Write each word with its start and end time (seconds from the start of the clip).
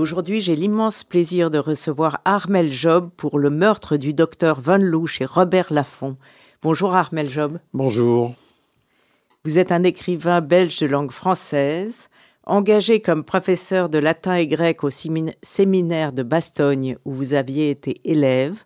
Aujourd'hui, 0.00 0.40
j'ai 0.40 0.56
l'immense 0.56 1.04
plaisir 1.04 1.50
de 1.50 1.58
recevoir 1.58 2.20
Armel 2.24 2.72
Job 2.72 3.10
pour 3.16 3.38
le 3.38 3.50
meurtre 3.50 3.96
du 3.96 4.14
docteur 4.14 4.60
Van 4.60 4.78
Loo 4.78 5.06
chez 5.06 5.24
Robert 5.24 5.72
Laffont. 5.72 6.16
Bonjour 6.62 6.94
Armel 6.94 7.30
Job. 7.30 7.58
Bonjour. 7.72 8.34
Vous 9.44 9.58
êtes 9.58 9.72
un 9.72 9.84
écrivain 9.84 10.40
belge 10.40 10.78
de 10.78 10.86
langue 10.86 11.12
française, 11.12 12.08
engagé 12.44 13.00
comme 13.00 13.24
professeur 13.24 13.88
de 13.88 13.98
latin 13.98 14.34
et 14.34 14.46
grec 14.46 14.82
au 14.84 14.90
séminaire 14.90 16.12
de 16.12 16.22
Bastogne 16.22 16.96
où 17.04 17.12
vous 17.12 17.34
aviez 17.34 17.70
été 17.70 18.00
élève. 18.04 18.56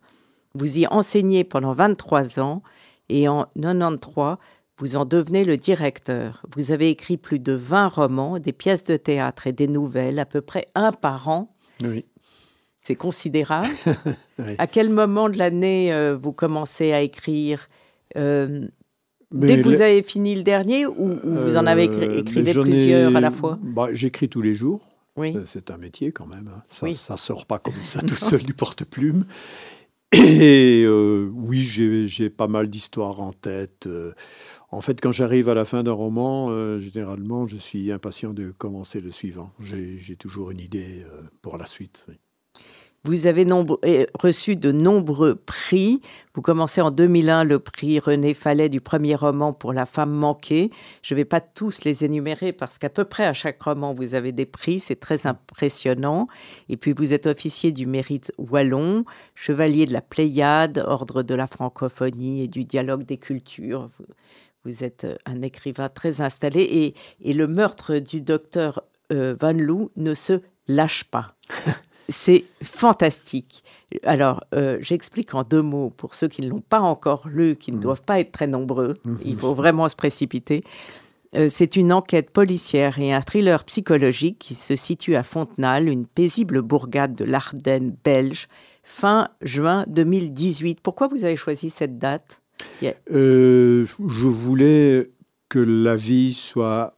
Vous 0.55 0.79
y 0.79 0.87
enseignez 0.87 1.45
pendant 1.45 1.73
23 1.73 2.41
ans 2.41 2.62
et 3.09 3.29
en 3.29 3.46
93, 3.60 4.37
vous 4.78 4.96
en 4.96 5.05
devenez 5.05 5.45
le 5.45 5.56
directeur. 5.56 6.42
Vous 6.56 6.73
avez 6.73 6.91
écrit 6.91 7.16
plus 7.16 7.38
de 7.38 7.52
20 7.52 7.88
romans, 7.88 8.38
des 8.38 8.52
pièces 8.52 8.84
de 8.84 8.96
théâtre 8.96 9.46
et 9.46 9.52
des 9.52 9.69
nouvelles, 9.69 10.19
à 10.19 10.27
peu 10.27 10.41
près 10.41 10.66
un 10.74 10.92
par 10.92 11.28
an. 11.28 11.55
Oui. 11.82 12.05
C'est 12.84 12.96
considérable. 12.96 13.68
À 14.59 14.66
quel 14.66 14.90
moment 14.90 15.30
de 15.30 15.38
l'année 15.38 15.93
euh, 15.93 16.16
vous 16.21 16.32
commencez 16.32 16.93
à 16.93 17.01
écrire 17.01 17.68
euh, 18.16 18.68
Dès 19.30 19.62
que 19.62 19.68
vous 19.68 19.80
avez 19.80 20.02
fini 20.02 20.34
le 20.34 20.43
dernier 20.43 20.87
ou, 20.87 21.18
vous 21.23 21.56
en 21.56 21.66
avez 21.66 21.84
écrit, 21.84 22.06
euh, 22.06 22.18
écrivez 22.18 22.52
plusieurs 22.52 23.16
à 23.16 23.21
la 23.21 23.30
fois? 23.30 23.59
Bah, 23.62 23.88
J'écris 23.93 24.29
tous 24.29 24.43
les 24.43 24.54
jours. 24.54 24.80
Oui. 25.16 25.34
C'est 25.46 25.71
un 25.71 25.79
métier 25.79 26.12
quand 26.12 26.27
même. 26.27 26.51
Hein. 26.54 26.62
Ça 26.68 27.15
ne 27.15 27.18
sort 27.18 27.46
pas 27.46 27.59
comme 27.59 27.74
ça 27.84 28.01
tout 28.01 28.15
seul 28.16 28.43
du 28.43 28.52
porte-plume. 28.52 29.24
Et 30.12 30.84
oui, 30.87 31.62
j'ai 31.62 32.30
pas 32.30 32.49
mal 32.49 32.68
d'histoires 32.68 33.21
en 33.21 33.32
tête. 33.32 33.88
En 34.75 34.80
fait, 34.80 35.01
quand 35.01 35.13
j'arrive 35.13 35.49
à 35.49 35.55
la 35.55 35.65
fin 35.65 35.85
d'un 35.85 35.93
roman, 35.93 36.49
euh, 36.51 36.80
généralement, 36.80 37.47
je 37.47 37.57
suis 37.57 37.93
impatient 37.93 38.33
de 38.33 38.51
commencer 38.51 39.01
le 39.01 39.13
suivant. 39.13 39.53
J'ai 39.61 40.17
toujours 40.17 40.51
une 40.51 40.59
idée 40.59 41.05
euh, 41.07 41.23
pour 41.43 41.59
la 41.59 41.67
suite. 41.67 42.07
Vous 43.05 43.29
avez 43.29 43.47
reçu 44.19 44.57
de 44.57 44.73
nombreux 44.73 45.37
prix. 45.37 46.01
Vous 46.35 46.43
commencez 46.43 46.80
en 46.80 46.91
2001 46.91 47.45
le 47.45 47.61
prix 47.61 48.01
René 48.01 48.35
Fallet 48.35 48.69
du 48.69 48.80
premier 48.80 49.15
roman 49.15 49.52
pour 49.52 49.73
La 49.73 49.87
femme 49.87 50.11
manquée. 50.11 50.71
Je 51.02 51.15
ne 51.15 51.19
vais 51.19 51.25
pas 51.25 51.41
tous 51.41 51.85
les 51.85 52.05
énumérer 52.05 52.52
parce 52.52 52.79
qu'à 52.79 52.89
peu 52.89 53.05
près 53.05 53.27
à 53.27 53.33
chaque 53.33 53.63
roman, 53.63 53.93
vous 53.93 54.15
avez 54.15 54.33
des 54.33 54.47
prix. 54.47 54.80
C'est 54.80 54.99
très 54.99 55.27
impressionnant. 55.27 56.27
Et 56.69 56.77
puis, 56.77 56.95
vous 56.97 57.13
êtes 57.13 57.27
officier 57.27 57.71
du 57.71 57.87
mérite 57.87 58.33
wallon, 58.39 59.05
chevalier 59.37 59.87
de 59.87 59.93
la 59.93 60.01
Pléiade, 60.01 60.83
ordre 60.85 61.23
de 61.23 61.35
la 61.37 61.47
francophonie 61.47 62.43
et 62.43 62.49
du 62.49 62.65
dialogue 62.65 63.05
des 63.05 63.19
cultures. 63.19 63.91
Vous 64.65 64.82
êtes 64.82 65.04
euh, 65.04 65.16
un 65.26 65.43
écrivain 65.43 65.88
très 65.88 66.20
installé 66.20 66.94
et, 67.22 67.34
le 67.34 67.47
meurtre 67.47 67.98
du 67.98 68.22
docteur 68.22 68.82
euh, 69.12 69.37
Van 69.38 69.53
Loo 69.53 69.91
ne 69.97 70.15
se 70.15 70.41
lâche 70.69 71.04
pas. 71.04 71.34
C'est 72.09 72.44
fantastique. 72.62 73.62
Alors, 74.04 74.44
euh, 74.54 74.78
j'explique 74.81 75.34
en 75.34 75.43
deux 75.43 75.62
mots 75.62 75.91
pour 75.91 76.15
ceux 76.15 76.28
qui 76.28 76.43
ne 76.43 76.48
l'ont 76.48 76.60
pas 76.60 76.81
encore 76.81 77.28
lu, 77.28 77.56
qui 77.56 77.72
ne 77.72 77.77
mmh. 77.77 77.81
doivent 77.81 78.03
pas 78.03 78.21
être 78.21 78.33
très 78.33 78.47
nombreux. 78.47 78.97
Mmh. 79.05 79.16
Il 79.25 79.37
faut 79.37 79.55
vraiment 79.55 79.89
se 79.89 79.97
précipiter. 79.97 80.65
c'est 81.49 81.77
une 81.77 81.93
enquête 81.93 82.31
policière 82.31 82.99
et 82.99 83.12
un 83.12 83.21
thriller 83.21 83.65
psychologique 83.65 84.39
qui 84.39 84.55
se 84.55 84.77
situe 84.77 85.16
à 85.16 85.22
Fontenay, 85.22 85.84
une 85.84 86.06
paisible 86.06 86.62
bourgade 86.62 87.15
de 87.16 87.25
l'Ardenne 87.25 87.97
belge, 88.05 88.49
fin 88.83 89.28
juin 89.41 89.84
2018. 89.89 90.81
Pourquoi 90.81 91.09
vous 91.09 91.25
avez 91.25 91.37
choisi 91.37 91.71
cette 91.71 91.99
date? 91.99 92.44
Euh, 93.10 93.87
je 93.87 94.26
voulais 94.26 95.10
que 95.48 95.59
la 95.59 95.97
vie 95.97 96.34
soit 96.34 96.97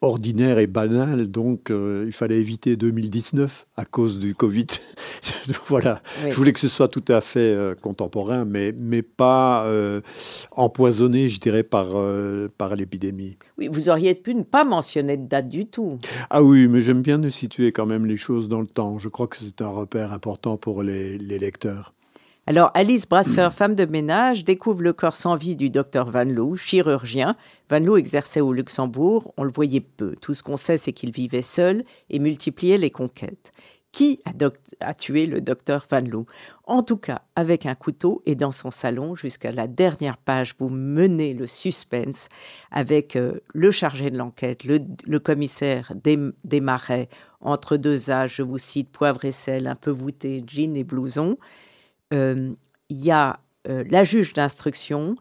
ordinaire 0.00 0.58
et 0.58 0.66
banale, 0.66 1.28
donc 1.28 1.70
euh, 1.70 2.02
il 2.06 2.12
fallait 2.12 2.40
éviter 2.40 2.74
2019 2.74 3.68
à 3.76 3.84
cause 3.84 4.18
du 4.18 4.34
Covid. 4.34 4.66
voilà, 5.68 6.02
je 6.28 6.34
voulais 6.34 6.52
que 6.52 6.58
ce 6.58 6.66
soit 6.66 6.88
tout 6.88 7.04
à 7.06 7.20
fait 7.20 7.38
euh, 7.38 7.76
contemporain, 7.76 8.44
mais, 8.44 8.74
mais 8.76 9.02
pas 9.02 9.64
empoisonné, 10.50 11.28
je 11.28 11.38
dirais, 11.38 11.62
par, 11.62 11.94
par 12.58 12.74
l'épidémie. 12.74 13.36
Oui, 13.58 13.68
vous 13.70 13.88
auriez 13.88 14.14
pu 14.14 14.34
ne 14.34 14.42
pas 14.42 14.64
mentionner 14.64 15.16
de 15.16 15.28
date 15.28 15.48
du 15.48 15.66
tout. 15.66 16.00
Ah 16.30 16.42
oui, 16.42 16.66
mais 16.66 16.80
j'aime 16.80 17.02
bien 17.02 17.20
de 17.20 17.30
situer 17.30 17.70
quand 17.70 17.86
même 17.86 18.06
les 18.06 18.16
choses 18.16 18.48
dans 18.48 18.60
le 18.60 18.66
temps. 18.66 18.98
Je 18.98 19.08
crois 19.08 19.28
que 19.28 19.36
c'est 19.40 19.62
un 19.62 19.68
repère 19.68 20.12
important 20.12 20.56
pour 20.56 20.82
les, 20.82 21.16
les 21.16 21.38
lecteurs. 21.38 21.94
Alors, 22.48 22.72
Alice 22.74 23.08
Brasseur, 23.08 23.52
femme 23.52 23.76
de 23.76 23.84
ménage, 23.84 24.42
découvre 24.42 24.82
le 24.82 24.92
corps 24.92 25.14
sans 25.14 25.36
vie 25.36 25.54
du 25.54 25.70
docteur 25.70 26.10
Van 26.10 26.24
Loo, 26.24 26.56
chirurgien. 26.56 27.36
Van 27.70 27.78
Loo 27.78 27.96
exerçait 27.96 28.40
au 28.40 28.52
Luxembourg, 28.52 29.32
on 29.36 29.44
le 29.44 29.52
voyait 29.52 29.80
peu. 29.80 30.16
Tout 30.20 30.34
ce 30.34 30.42
qu'on 30.42 30.56
sait, 30.56 30.76
c'est 30.76 30.92
qu'il 30.92 31.12
vivait 31.12 31.42
seul 31.42 31.84
et 32.10 32.18
multipliait 32.18 32.78
les 32.78 32.90
conquêtes. 32.90 33.52
Qui 33.92 34.20
a, 34.80 34.94
tué 34.94 35.26
le 35.26 35.40
docteur 35.40 35.86
Van 35.88 36.00
Loo? 36.00 36.26
En 36.64 36.82
tout 36.82 36.96
cas, 36.96 37.22
avec 37.36 37.64
un 37.64 37.76
couteau 37.76 38.22
et 38.26 38.34
dans 38.34 38.50
son 38.50 38.72
salon, 38.72 39.14
jusqu'à 39.14 39.52
la 39.52 39.68
dernière 39.68 40.16
page, 40.16 40.56
vous 40.58 40.68
menez 40.68 41.34
le 41.34 41.46
suspense 41.46 42.28
avec 42.72 43.14
euh, 43.14 43.38
le 43.54 43.70
chargé 43.70 44.10
de 44.10 44.18
l'enquête, 44.18 44.64
le, 44.64 45.18
commissaire 45.18 45.92
des, 45.94 46.18
des, 46.42 46.60
marais, 46.60 47.08
entre 47.40 47.76
deux 47.76 48.10
âges, 48.10 48.34
je 48.36 48.42
vous 48.42 48.58
cite, 48.58 48.90
poivre 48.90 49.24
et 49.24 49.32
sel, 49.32 49.68
un 49.68 49.76
peu 49.76 49.92
voûté, 49.92 50.42
jean 50.44 50.74
et 50.74 50.82
blouson 50.82 51.38
il 52.12 52.18
euh, 52.18 52.54
y 52.90 53.10
a 53.10 53.40
euh, 53.68 53.84
la 53.88 54.04
juge 54.04 54.34
d'instruction, 54.34 55.16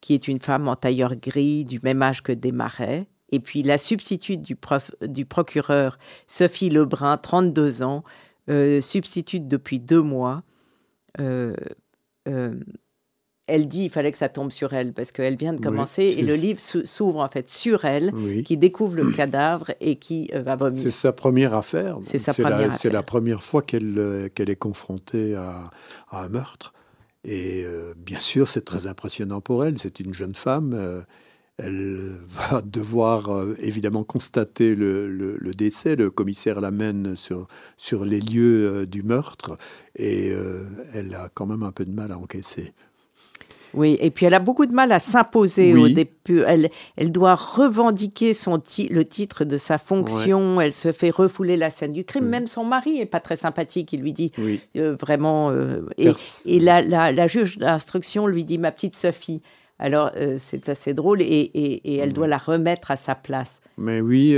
qui 0.00 0.14
est 0.14 0.28
une 0.28 0.38
femme 0.38 0.68
en 0.68 0.76
tailleur 0.76 1.16
gris, 1.16 1.64
du 1.64 1.80
même 1.82 2.00
âge 2.02 2.22
que 2.22 2.32
Desmarais, 2.32 3.08
et 3.32 3.40
puis 3.40 3.64
la 3.64 3.78
substitute 3.78 4.42
du, 4.42 4.56
du 5.02 5.26
procureur, 5.26 5.98
Sophie 6.28 6.70
Lebrun, 6.70 7.16
32 7.16 7.82
ans, 7.82 8.04
euh, 8.48 8.80
substitute 8.80 9.48
depuis 9.48 9.80
deux 9.80 10.02
mois. 10.02 10.44
Elle 13.46 13.68
dit 13.68 13.84
il 13.84 13.90
fallait 13.90 14.12
que 14.12 14.18
ça 14.18 14.28
tombe 14.28 14.50
sur 14.50 14.72
elle 14.72 14.92
parce 14.92 15.12
qu'elle 15.12 15.36
vient 15.36 15.52
de 15.52 15.60
commencer 15.60 16.02
et 16.02 16.22
le 16.22 16.34
livre 16.34 16.60
s'ouvre 16.60 17.20
en 17.20 17.28
fait 17.28 17.48
sur 17.48 17.84
elle, 17.84 18.12
qui 18.44 18.56
découvre 18.56 18.96
le 18.96 19.10
cadavre 19.16 19.70
et 19.80 19.96
qui 19.96 20.30
va 20.34 20.56
vomir. 20.56 20.80
C'est 20.80 20.90
sa 20.90 21.12
première 21.12 21.54
affaire. 21.54 21.98
C'est 22.02 22.18
sa 22.18 22.34
première 22.34 22.74
C'est 22.74 22.90
la 22.90 23.02
première 23.02 23.42
fois 23.42 23.62
qu'elle 23.62 24.30
qu'elle 24.34 24.50
est 24.50 24.56
confrontée 24.56 25.34
à, 25.34 25.70
à 26.10 26.24
un 26.24 26.28
meurtre. 26.28 26.72
Et 27.26 27.64
euh, 27.64 27.92
bien 27.96 28.20
sûr, 28.20 28.46
c'est 28.46 28.64
très 28.64 28.86
impressionnant 28.86 29.40
pour 29.40 29.64
elle. 29.64 29.78
C'est 29.78 29.98
une 29.98 30.14
jeune 30.14 30.36
femme. 30.36 30.72
Euh, 30.74 31.02
elle 31.58 32.18
va 32.28 32.62
devoir 32.64 33.30
euh, 33.30 33.56
évidemment 33.58 34.04
constater 34.04 34.76
le, 34.76 35.50
décès. 35.56 35.96
Le 35.96 36.10
commissaire 36.10 36.60
l'amène 36.60 37.16
sur, 37.16 37.48
sur 37.76 38.04
les 38.04 38.20
lieux 38.20 38.86
du 38.86 39.02
meurtre 39.02 39.56
et 39.96 40.32
elle 40.92 41.14
a 41.14 41.28
quand 41.32 41.46
même 41.46 41.62
un 41.62 41.72
peu 41.72 41.84
de 41.84 41.90
mal 41.90 42.12
à 42.12 42.18
encaisser. 42.18 42.74
Oui, 43.76 43.98
et 44.00 44.10
puis 44.10 44.24
elle 44.24 44.34
a 44.34 44.40
beaucoup 44.40 44.64
de 44.64 44.74
mal 44.74 44.90
à 44.90 44.98
s'imposer 44.98 45.74
au 45.74 45.88
début. 45.88 46.42
Elle, 46.46 46.70
elle 46.96 47.12
doit 47.12 47.34
revendiquer 47.34 48.32
son 48.32 48.54
le 48.56 49.02
titre 49.04 49.44
de 49.44 49.58
sa 49.58 49.76
fonction. 49.76 50.60
Elle 50.60 50.72
se 50.72 50.92
fait 50.92 51.10
refouler 51.10 51.58
la 51.58 51.68
scène 51.68 51.92
du 51.92 52.04
crime. 52.04 52.24
Même 52.24 52.46
son 52.46 52.64
mari 52.64 52.98
est 52.98 53.06
pas 53.06 53.20
très 53.20 53.36
sympathique. 53.36 53.92
Il 53.92 54.00
lui 54.00 54.14
dit 54.14 54.32
euh, 54.76 54.96
vraiment. 54.98 55.50
Euh, 55.50 55.82
et, 55.98 56.58
la, 56.58 56.82
la, 56.82 57.26
juge 57.26 57.58
d'instruction 57.58 58.26
lui 58.26 58.44
dit 58.44 58.56
ma 58.56 58.72
petite 58.72 58.96
Sophie. 58.96 59.42
Alors 59.78 60.10
euh, 60.16 60.36
c'est 60.38 60.70
assez 60.70 60.94
drôle 60.94 61.20
et, 61.20 61.26
et, 61.26 61.96
elle 61.96 62.14
doit 62.14 62.28
la 62.28 62.38
remettre 62.38 62.90
à 62.90 62.96
sa 62.96 63.14
place. 63.14 63.60
Mais 63.76 64.00
oui, 64.00 64.34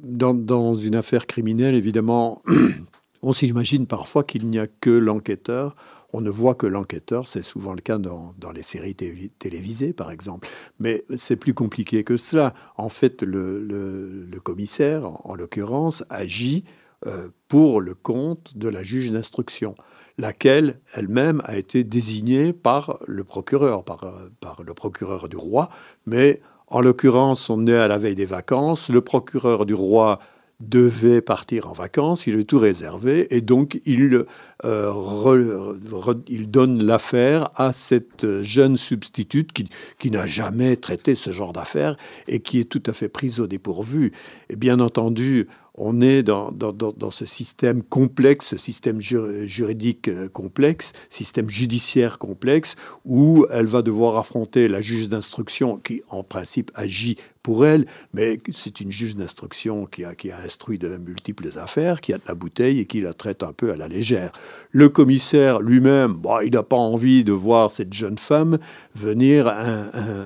dans, 0.00 0.32
dans, 0.32 0.74
une 0.74 0.94
affaire 0.94 1.26
criminelle, 1.26 1.74
évidemment, 1.74 2.40
on 3.22 3.34
s'imagine 3.34 3.86
parfois 3.86 4.24
qu'il 4.24 4.48
n'y 4.48 4.58
a 4.58 4.66
que 4.66 4.90
l'enquêteur 4.90 5.76
on 6.14 6.20
ne 6.20 6.30
voit 6.30 6.54
que 6.54 6.68
l'enquêteur, 6.68 7.26
c'est 7.26 7.42
souvent 7.42 7.74
le 7.74 7.80
cas 7.80 7.98
dans, 7.98 8.34
les 8.54 8.62
séries 8.62 8.94
télévisées, 8.94 9.92
par 9.92 10.12
exemple. 10.12 10.48
Mais 10.78 11.04
c'est 11.16 11.34
plus 11.34 11.54
compliqué 11.54 12.04
que 12.04 12.16
cela. 12.16 12.54
En 12.76 12.88
fait, 12.88 13.24
le, 13.24 14.28
commissaire, 14.44 15.10
en, 15.26 15.34
l'occurrence, 15.34 16.04
agit 16.10 16.64
euh, 17.06 17.30
pour 17.48 17.80
le 17.80 17.94
compte 17.94 18.56
de 18.56 18.68
la 18.68 18.84
juge 18.84 19.10
d'instruction, 19.10 19.74
laquelle 20.16 20.78
elle-même 20.92 21.42
a 21.46 21.56
été 21.56 21.82
désignée 21.82 22.52
par 22.52 23.00
le 23.08 23.24
procureur, 23.24 23.82
par, 23.82 24.14
par 24.38 24.62
le 24.62 24.72
procureur 24.72 25.28
du 25.28 25.36
roi. 25.36 25.68
Mais 26.06 26.40
en 26.68 26.80
l'occurrence, 26.80 27.50
on 27.50 27.66
est 27.66 27.74
à 27.74 27.88
la 27.88 27.98
veille 27.98 28.14
des 28.14 28.24
vacances. 28.24 28.88
Le 28.88 29.00
procureur 29.00 29.66
du 29.66 29.74
roi 29.74 30.20
devait 30.60 31.20
partir 31.20 31.68
en 31.68 31.72
vacances, 31.72 32.26
il 32.26 32.38
est 32.38 32.44
tout 32.44 32.58
réservé, 32.58 33.34
et 33.34 33.40
donc 33.40 33.80
il, 33.84 34.24
euh, 34.64 35.74
il 36.28 36.50
donne 36.50 36.82
l'affaire 36.82 37.50
à 37.56 37.72
cette 37.72 38.42
jeune 38.42 38.76
substitute 38.76 39.52
qui, 39.52 39.68
qui 39.98 40.10
n'a 40.10 40.26
jamais 40.26 40.76
traité 40.76 41.14
ce 41.14 41.32
genre 41.32 41.52
d'affaires 41.52 41.96
et 42.28 42.40
qui 42.40 42.60
est 42.60 42.64
tout 42.64 42.82
à 42.86 42.92
fait 42.92 43.08
prise 43.08 43.40
au 43.40 43.46
dépourvu. 43.46 44.12
Et 44.48 44.56
bien 44.56 44.80
entendu, 44.80 45.48
on 45.76 46.00
est 46.00 46.22
dans, 46.22 46.52
dans, 46.52 47.10
ce 47.10 47.26
système 47.26 47.82
complexe, 47.82 48.48
ce 48.48 48.56
système 48.56 49.00
juridique 49.00 50.08
euh, 50.08 50.28
complexe, 50.28 50.92
système 51.10 51.50
judiciaire 51.50 52.18
complexe, 52.18 52.76
où 53.04 53.46
elle 53.50 53.66
va 53.66 53.82
devoir 53.82 54.16
affronter 54.16 54.68
la 54.68 54.80
juge 54.80 55.08
d'instruction 55.08 55.78
qui, 55.78 56.02
en 56.10 56.22
principe, 56.22 56.70
agit 56.74 57.16
pour 57.44 57.66
elle, 57.66 57.86
mais 58.14 58.40
c'est 58.52 58.80
une 58.80 58.90
juge 58.90 59.16
d'instruction 59.16 59.84
qui 59.84 60.02
a, 60.02 60.14
qui 60.14 60.30
a 60.30 60.38
instruit 60.38 60.78
de 60.78 60.96
multiples 60.96 61.50
affaires, 61.58 62.00
qui 62.00 62.14
a 62.14 62.16
de 62.16 62.22
la 62.26 62.34
bouteille 62.34 62.80
et 62.80 62.86
qui 62.86 63.02
la 63.02 63.12
traite 63.12 63.42
un 63.42 63.52
peu 63.52 63.70
à 63.70 63.76
la 63.76 63.86
légère. 63.86 64.32
Le 64.72 64.88
commissaire 64.88 65.60
lui-même, 65.60 66.14
bon, 66.14 66.40
il 66.40 66.52
n'a 66.52 66.62
pas 66.62 66.76
envie 66.76 67.22
de 67.22 67.32
voir 67.32 67.70
cette 67.70 67.92
jeune 67.92 68.16
femme 68.16 68.58
venir 68.94 69.46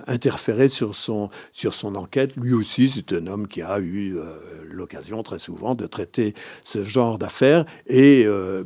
interférer 0.06 0.68
sur 0.68 0.94
son, 0.94 1.28
sur 1.52 1.74
son 1.74 1.96
enquête. 1.96 2.36
Lui 2.36 2.52
aussi, 2.52 2.88
c'est 2.88 3.12
un 3.12 3.26
homme 3.26 3.48
qui 3.48 3.62
a 3.62 3.80
eu 3.80 4.16
euh, 4.16 4.36
l'occasion 4.70 5.22
très 5.24 5.40
souvent 5.40 5.74
de 5.74 5.86
traiter 5.86 6.34
ce 6.64 6.84
genre 6.84 7.18
d'affaires 7.18 7.64
et 7.88 8.24
euh, 8.26 8.62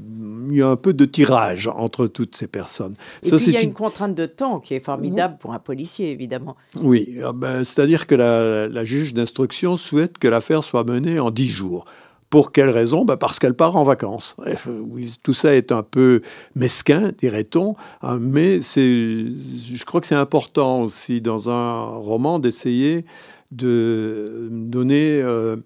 il 0.50 0.56
y 0.56 0.62
a 0.62 0.68
un 0.68 0.76
peu 0.76 0.92
de 0.92 1.06
tirage 1.06 1.68
entre 1.68 2.06
toutes 2.06 2.36
ces 2.36 2.48
personnes. 2.48 2.96
Et 3.22 3.30
puis 3.30 3.44
il 3.46 3.52
y 3.52 3.56
a 3.56 3.62
une... 3.62 3.72
contrainte 3.72 4.14
de 4.14 4.26
temps 4.26 4.60
qui 4.60 4.74
est 4.74 4.84
formidable 4.84 5.38
pour 5.40 5.54
un 5.54 5.58
policier, 5.58 6.10
évidemment. 6.10 6.56
Oui, 6.76 7.18
ah 7.24 7.32
ben, 7.32 7.64
c'est-à-dire 7.64 8.06
que 8.06 8.14
la, 8.14 8.41
la, 8.70 8.84
juge 8.84 9.14
d'instruction 9.14 9.76
souhaite 9.76 10.18
que 10.18 10.28
l'affaire 10.28 10.64
soit 10.64 10.84
menée 10.84 11.18
en 11.20 11.30
dix 11.30 11.48
jours. 11.48 11.84
Pour 12.30 12.50
quelle 12.50 12.70
raison? 12.70 13.04
Ben 13.04 13.18
Parce 13.18 13.38
qu'elle 13.38 13.54
part 13.54 13.76
en 13.76 13.84
vacances. 13.84 14.36
oui, 14.66 15.14
tout 15.22 15.34
ça 15.34 15.54
est 15.54 15.70
un 15.70 15.82
peu 15.82 16.22
mesquin, 16.54 17.12
dirait-on, 17.18 17.76
hein, 18.02 18.18
mais 18.18 18.60
je 18.62 19.84
crois 19.84 20.00
que 20.00 20.06
c'est 20.06 20.14
important 20.14 20.82
aussi 20.82 21.20
dans 21.20 21.50
un 21.50 21.84
roman 21.84 22.38
d'essayer 22.38 23.04
de 23.50 24.48
donner 24.50 25.20
euh, 25.20 25.56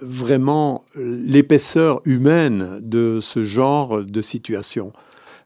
vraiment 0.00 0.84
l'épaisseur 0.96 2.00
humaine 2.06 2.78
de 2.80 3.18
ce 3.20 3.42
genre 3.42 4.02
de 4.02 4.22
situation. 4.22 4.92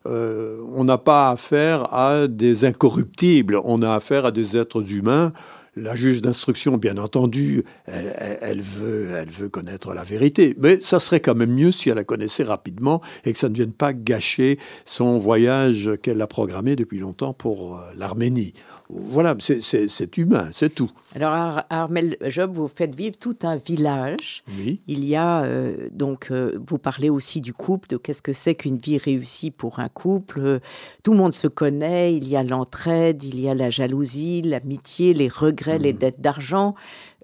Euh, 0.07 0.59
on 0.73 0.85
n'a 0.85 0.99
pas 0.99 1.31
affaire 1.31 1.93
à 1.95 2.27
des 2.29 2.65
incorruptibles, 2.65 3.59
on 3.65 3.83
a 3.83 3.95
affaire 3.95 4.27
à 4.27 4.31
des 4.31 4.57
êtres 4.57 4.93
humains 4.93 5.33
la 5.77 5.95
juge 5.95 6.23
d'instruction, 6.23 6.77
bien 6.77 6.97
entendu, 6.99 7.65
elle, 7.87 8.63
veut, 8.63 9.13
elle 9.17 9.31
veut 9.31 9.49
connaître 9.49 9.93
la 9.95 10.05
vérité, 10.05 10.55
mais 10.59 10.81
ça 10.81 11.01
serait 11.01 11.21
quand 11.21 11.35
même 11.35 11.53
mieux 11.53 11.73
si 11.73 11.89
elle 11.91 11.97
la 11.97 12.05
connaissait 12.05 12.45
rapidement 12.45 13.01
et 13.25 13.33
que 13.33 13.39
ça 13.39 13.49
ne 13.49 13.55
vienne 13.55 13.73
pas 13.73 13.93
gâcher 13.93 14.59
son 14.85 15.19
voyage 15.19 15.91
qu'elle 16.03 16.21
a 16.23 16.27
programmé 16.27 16.77
depuis 16.77 16.99
longtemps 16.99 17.33
pour 17.33 17.77
euh, 17.77 17.81
l'Arménie. 17.97 18.55
Voilà, 18.97 19.35
c'est 19.41 20.17
humain, 20.17 20.51
c'est 20.53 20.73
tout. 20.73 20.91
Alors, 21.17 21.63
Armel 21.69 22.17
Job, 22.29 22.53
vous 22.55 22.69
faites 22.69 22.95
vivre 22.95 23.17
tout 23.17 23.37
un 23.43 23.57
village. 23.57 24.45
Oui. 24.49 24.81
Il 24.87 25.05
y 25.05 25.17
a 25.17 25.43
euh, 25.43 25.89
donc, 25.91 26.29
euh, 26.31 26.57
vous 26.65 26.79
parlez 26.79 27.11
aussi 27.11 27.41
du 27.41 27.53
couple, 27.53 27.89
de 27.89 27.97
qu'est-ce 27.97 28.23
que 28.23 28.33
c'est 28.33 28.55
qu'une 28.55 28.77
vie 28.77 28.99
réussie 28.99 29.51
pour 29.51 29.81
un 29.81 29.89
couple. 29.89 30.61
Tout 31.03 31.11
le 31.11 31.19
monde 31.19 31.33
se 31.33 31.49
connaît, 31.49 32.15
il 32.17 32.29
y 32.29 32.37
a 32.37 32.45
l'entraide, 32.45 33.25
il 33.25 33.41
y 33.41 33.49
a 33.49 33.55
la 33.55 33.69
jalousie, 33.69 34.43
l'amitié, 34.43 35.13
les 35.13 35.29
regrets, 35.29 35.79
les 35.79 35.93
mm. 35.93 35.99
dettes 35.99 36.21
d'argent. 36.21 36.77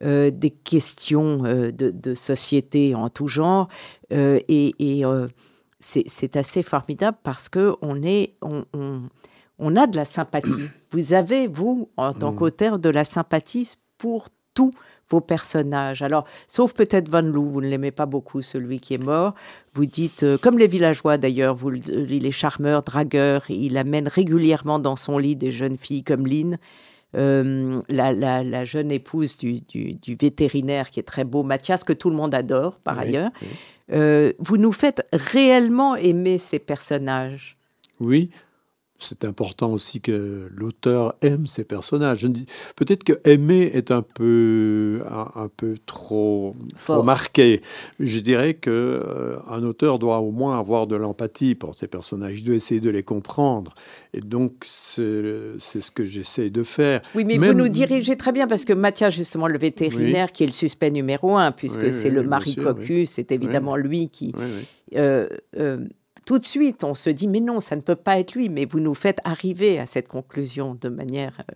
Euh, 0.02 0.31
des 0.31 0.50
questions 0.50 1.43
de, 1.43 2.14
société 2.14 2.94
en 2.94 3.11
tout 3.11 3.28
genre. 3.28 3.69
et, 4.11 5.05
c'est 5.78 6.37
assez 6.37 6.62
formidable 6.62 7.17
parce 7.22 7.49
que 7.49 7.75
on 7.81 8.02
est, 8.02 8.34
on, 8.43 8.64
on 8.75 9.02
a 9.77 9.87
de 9.87 9.97
la 9.97 10.05
sympathie. 10.05 10.69
Vous 10.93 11.12
avez, 11.12 11.47
vous, 11.47 11.89
en 11.97 12.12
tant 12.12 12.33
mm. 12.33 12.37
qu'auteur, 12.37 12.79
de 12.81 12.91
la 12.91 13.05
sympathie 13.05 13.75
pour 13.97 14.27
tous 14.55 14.73
vos 15.09 15.21
personnages. 15.21 16.03
Alors, 16.03 16.25
sauf 16.47 16.73
peut-être 16.73 17.09
Van 17.09 17.23
Loo, 17.23 17.45
vous 17.45 17.61
ne 17.61 17.69
l'aimez 17.69 17.91
pas 17.91 18.07
beaucoup, 18.07 18.43
celui 18.43 18.81
qui 18.81 18.95
est 18.95 18.99
mort. 18.99 19.35
Vous 19.75 19.87
dites, 19.87 20.23
euh, 20.23 20.39
comme 20.39 20.59
les 20.59 20.67
villageois 20.67 21.19
d'ailleurs, 21.19 21.55
vous, 21.55 21.75
il 21.75 22.27
est 22.27 22.33
charmeur, 22.33 22.83
dragueur, 22.83 23.45
il 23.49 23.77
amène 23.77 24.09
régulièrement 24.09 24.79
dans 24.79 24.97
son 24.97 25.19
lit 25.19 25.37
des 25.37 25.51
jeunes 25.51 25.77
filles 25.77 26.05
comme 26.05 26.27
Lynn. 26.27 26.59
Euh, 27.17 27.83
la, 27.89 28.65
jeune 28.65 28.93
épouse 28.93 29.37
du, 29.37 29.65
vétérinaire 30.21 30.91
qui 30.91 31.01
est 31.01 31.05
très 31.05 31.25
beau, 31.25 31.43
Mathias, 31.43 31.83
que 31.83 31.93
tout 31.93 32.09
le 32.09 32.17
monde 32.17 32.35
adore 32.35 32.79
par 32.79 32.99
ailleurs. 32.99 33.31
Euh, 33.93 34.33
vous 34.39 34.56
nous 34.56 34.73
faites 34.73 35.05
réellement 35.13 35.97
aimer 35.97 36.39
ces 36.39 36.61
personnages. 36.61 37.56
Oui, 37.99 38.31
c'est 39.00 39.25
important 39.25 39.73
aussi 39.73 40.00
que 40.00 40.49
l'auteur 40.55 41.14
aime 41.23 41.47
ses 41.47 41.64
personnages. 41.64 42.26
Peut-être 42.76 43.02
que 43.05 43.14
aimer 43.25 43.70
est 43.75 43.91
un 43.91 44.02
peu, 44.02 45.02
un, 45.11 45.49
peu 45.56 45.76
trop, 45.87 46.52
marqué. 47.05 47.62
Je 47.99 48.20
dirais 48.20 48.55
que 48.55 48.70
euh, 48.70 49.37
un 49.49 49.62
auteur 49.62 49.99
doit 49.99 50.19
au 50.19 50.31
moins 50.31 50.58
avoir 50.58 50.87
de 50.87 50.97
l'empathie 50.97 51.55
pour 51.55 51.75
ses 51.75 51.87
personnages. 51.87 52.41
Il 52.41 52.44
doit 52.44 52.55
essayer 52.55 52.81
de 52.81 52.91
les 52.91 53.02
comprendre. 53.02 53.75
Et 54.12 54.20
donc, 54.20 54.64
c'est 54.67 55.00
ce 55.61 55.91
que 55.91 56.05
j'essaie 56.05 56.50
de 56.50 56.62
faire. 56.62 57.00
Oui, 57.14 57.25
mais 57.25 57.38
vous 57.38 57.55
nous 57.55 57.69
dirigez 57.69 58.17
très 58.17 58.32
bien 58.32 58.46
parce 58.46 58.64
que 58.64 58.73
Mathias, 58.73 59.14
justement, 59.14 59.46
le 59.46 59.58
vétérinaire, 59.58 60.32
qui 60.32 60.44
est 60.44 60.46
le 60.46 60.53
suspect 60.53 60.91
numéro 60.91 61.37
un, 61.37 61.53
puisque 61.53 61.93
c'est 61.93 62.11
le 62.11 62.23
mari 62.23 62.56
cocu, 62.56 63.06
c'est 63.06 63.32
évidemment 63.32 63.76
lui 63.76 64.08
qui. 64.08 64.32
Euh, 64.96 65.29
euh, 65.56 65.87
tout 66.31 66.38
de 66.38 66.47
suite, 66.47 66.85
on 66.85 66.94
se 66.94 67.11
dit, 67.11 67.27
mais 67.27 67.41
non, 67.41 67.59
ça 67.59 67.75
ne 67.75 67.81
peut 67.81 67.97
pas 67.97 68.21
être 68.21 68.37
lui, 68.37 68.49
mais 68.49 68.65
vous 68.65 68.79
nous 68.79 68.94
faites 68.94 69.19
arriver 69.25 69.81
à 69.81 69.87
cette 69.87 70.06
conclusion 70.06 70.79
de 70.81 70.88
manière... 70.88 71.41
Euh, 71.41 71.55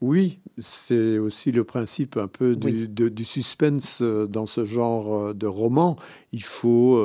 oui, 0.00 0.40
c'est 0.58 1.16
aussi 1.18 1.52
le 1.52 1.62
principe 1.62 2.16
un 2.16 2.26
peu 2.26 2.56
du, 2.56 3.24
suspense 3.24 4.00
euh, 4.02 4.26
dans 4.26 4.46
ce 4.46 4.64
genre 4.64 5.14
euh, 5.14 5.32
de 5.32 5.46
roman. 5.46 5.94
Il 6.32 6.42
faut 6.42 7.00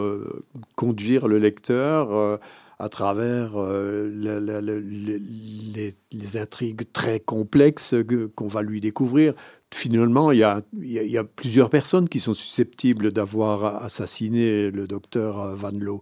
conduire 0.76 1.28
le 1.28 1.38
lecteur 1.38 2.40
à 2.80 2.90
travers 2.90 3.52
les, 4.12 4.34
intrigues 6.38 6.92
très 6.92 7.20
complexes 7.20 7.94
qu'on 8.36 8.48
va 8.48 8.64
lui 8.64 8.82
découvrir. 8.82 9.36
Finalement, 9.72 10.32
il 10.32 10.40
y, 10.40 10.44
a, 10.44 10.64
il 10.82 10.90
y, 10.90 11.20
a, 11.20 11.24
plusieurs 11.24 11.70
personnes 11.70 12.10
qui 12.10 12.20
sont 12.20 12.34
susceptibles 12.34 13.12
d'avoir 13.12 13.84
assassiné 13.84 14.72
le 14.72 14.88
docteur 14.88 15.56
Van 15.56 15.70
Loo 15.72 16.02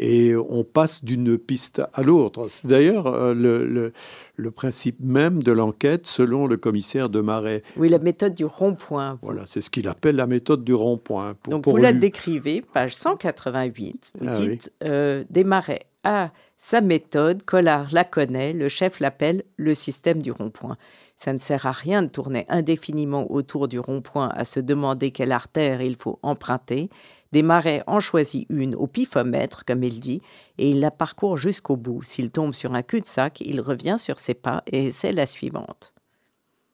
et 0.00 0.34
on 0.34 0.64
passe 0.64 1.04
d'une 1.04 1.36
piste 1.36 1.82
à 1.92 2.02
l'autre. 2.02 2.48
C'est 2.48 2.66
d'ailleurs 2.66 3.06
euh, 3.06 3.34
le, 3.34 3.92
le, 4.36 4.50
principe 4.50 4.96
même 4.98 5.42
de 5.42 5.52
l'enquête 5.52 6.06
selon 6.06 6.46
le 6.46 6.56
commissaire 6.56 7.10
de 7.10 7.20
Marais. 7.20 7.62
Oui, 7.76 7.90
la 7.90 7.98
méthode 7.98 8.34
du 8.34 8.46
rond-point. 8.46 9.18
Voilà, 9.20 9.42
c'est 9.44 9.60
ce 9.60 9.68
qu'il 9.68 9.86
appelle 9.88 10.16
la 10.16 10.26
méthode 10.26 10.64
du 10.64 10.72
rond-point. 10.72 11.36
Donc 11.48 11.68
vous 11.68 11.76
la 11.76 11.92
décrivez, 11.92 12.62
page 12.62 12.96
188, 12.96 14.12
vous 14.18 14.26
ah 14.26 14.38
dites 14.38 14.72
euh, 14.82 15.22
Des 15.28 15.44
Marais 15.44 15.82
a 16.02 16.30
sa 16.56 16.80
méthode, 16.80 17.42
Collard 17.44 17.88
la 17.92 18.04
connaît, 18.04 18.54
le 18.54 18.70
chef 18.70 19.00
l'appelle 19.00 19.44
le 19.56 19.74
système 19.74 20.22
du 20.22 20.32
rond-point. 20.32 20.78
Ça 21.16 21.34
ne 21.34 21.38
sert 21.38 21.66
à 21.66 21.72
rien 21.72 22.02
de 22.02 22.08
tourner 22.08 22.46
indéfiniment 22.48 23.30
autour 23.30 23.68
du 23.68 23.78
rond-point 23.78 24.30
à 24.34 24.46
se 24.46 24.60
demander 24.60 25.10
quelle 25.10 25.32
artère 25.32 25.82
il 25.82 25.96
faut 25.96 26.18
emprunter. 26.22 26.88
Des 27.32 27.42
marais 27.42 27.82
en 27.86 28.00
choisit 28.00 28.46
une 28.50 28.74
au 28.74 28.86
pifomètre, 28.86 29.64
comme 29.64 29.84
il 29.84 30.00
dit, 30.00 30.20
et 30.58 30.70
il 30.70 30.80
la 30.80 30.90
parcourt 30.90 31.36
jusqu'au 31.36 31.76
bout. 31.76 32.02
S'il 32.02 32.30
tombe 32.30 32.54
sur 32.54 32.74
un 32.74 32.82
cul-de-sac, 32.82 33.40
il 33.40 33.60
revient 33.60 33.96
sur 33.98 34.18
ses 34.18 34.34
pas 34.34 34.62
et 34.66 34.90
c'est 34.90 35.12
la 35.12 35.26
suivante. 35.26 35.92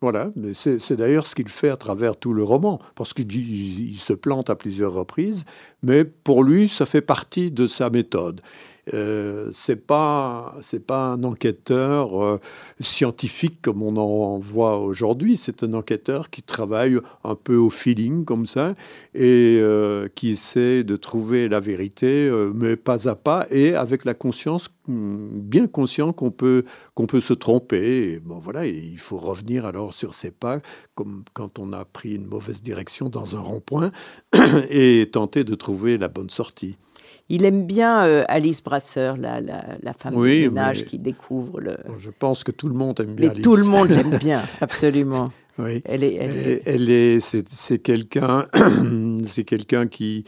Voilà, 0.03 0.31
c'est 0.53 0.93
d'ailleurs 0.93 1.27
ce 1.27 1.35
qu'il 1.35 1.49
fait 1.49 1.71
à 1.71 1.77
travers 1.77 2.17
tout 2.17 2.35
le 2.35 2.43
roman, 2.43 2.81
parce 2.95 3.15
qu'il 3.15 3.99
se 3.99 4.13
plante 4.13 4.51
à 4.51 4.55
plusieurs 4.55 4.93
reprises, 4.93 5.47
mais 5.83 6.05
pour 6.05 6.45
lui, 6.45 6.69
ça 6.69 6.85
fait 6.85 7.01
partie 7.01 7.51
de 7.51 7.67
sa 7.67 7.89
méthode. 7.89 8.43
Euh, 8.95 9.49
c'est 9.53 9.85
pas 9.85 10.55
c'est 10.61 10.87
pas 10.87 11.07
un 11.09 11.25
enquêteur 11.25 12.23
euh, 12.23 12.41
scientifique 12.79 13.61
comme 13.61 13.83
on 13.83 13.97
en 13.97 14.39
voit 14.39 14.79
aujourd'hui. 14.79 15.37
C'est 15.37 15.65
un 15.65 15.75
enquêteur 15.75 16.31
qui 16.31 16.43
travaille 16.43 16.99
un 17.25 17.35
peu 17.35 17.57
au 17.57 17.71
feeling 17.71 18.25
comme 18.25 18.47
ça 18.47 18.75
et 19.15 19.59
euh, 19.61 20.09
qui 20.15 20.31
essaie 20.31 20.85
de 20.85 20.97
trouver 20.97 21.49
la 21.49 21.59
vérité, 21.59 22.31
mais 22.55 22.77
pas 22.77 23.09
à 23.09 23.17
pas 23.17 23.47
et 23.51 23.75
avec 23.75 24.05
la 24.05 24.15
conscience 24.15 24.71
hmm, 24.87 25.41
bien 25.41 25.67
conscient 25.67 26.13
qu'on 26.13 26.31
peut 26.31 26.65
qu'on 26.95 27.07
peut 27.07 27.21
se 27.21 27.33
tromper. 27.33 28.21
bon 28.21 28.39
voilà, 28.39 28.67
il 28.67 28.99
faut 28.99 29.19
revenir 29.19 29.67
alors 29.67 29.95
sur 29.95 30.15
ses 30.15 30.31
pas 30.31 30.61
comme 30.95 31.25
quand 31.35 31.59
on 31.59 31.73
a 31.73 31.85
pris 31.85 32.15
une 32.15 32.27
mauvaise 32.27 32.63
direction 32.63 33.09
dans 33.09 33.37
un 33.37 33.41
rond-point 33.41 33.91
et 34.71 35.09
tenter 35.13 35.43
de 35.45 35.55
trouver 35.57 35.99
la 35.99 36.09
bonne 36.09 36.31
sortie. 36.31 36.77
Il 37.29 37.45
aime 37.45 37.67
bien 37.67 38.05
euh, 38.05 38.25
Alice 38.29 38.63
Brasseur, 38.63 39.17
la, 39.17 39.41
la, 39.41 39.93
femme 39.99 40.15
oui, 40.15 40.49
ménage 40.49 40.85
qui 40.85 40.99
découvre 40.99 41.61
le. 41.61 41.77
Je 41.99 42.11
pense 42.11 42.45
que 42.45 42.53
tout 42.53 42.69
le 42.69 42.75
monde 42.75 43.01
aime 43.01 43.15
bien. 43.17 43.33
Mais 43.35 43.41
tout 43.41 43.57
le 43.57 43.65
monde 43.65 43.89
l'aime 43.89 44.17
bien, 44.21 44.45
absolument. 44.61 45.33
Oui. 45.59 45.83
Elle 45.87 46.05
est, 46.05 46.15
Elle, 46.15 46.37
est- 46.37 46.63
elle 46.67 46.91
est, 46.91 47.21
c'est, 47.21 47.79
quelqu'un, 47.79 48.47
c'est 49.25 49.45
quelqu'un 49.45 49.89
qui 49.89 50.25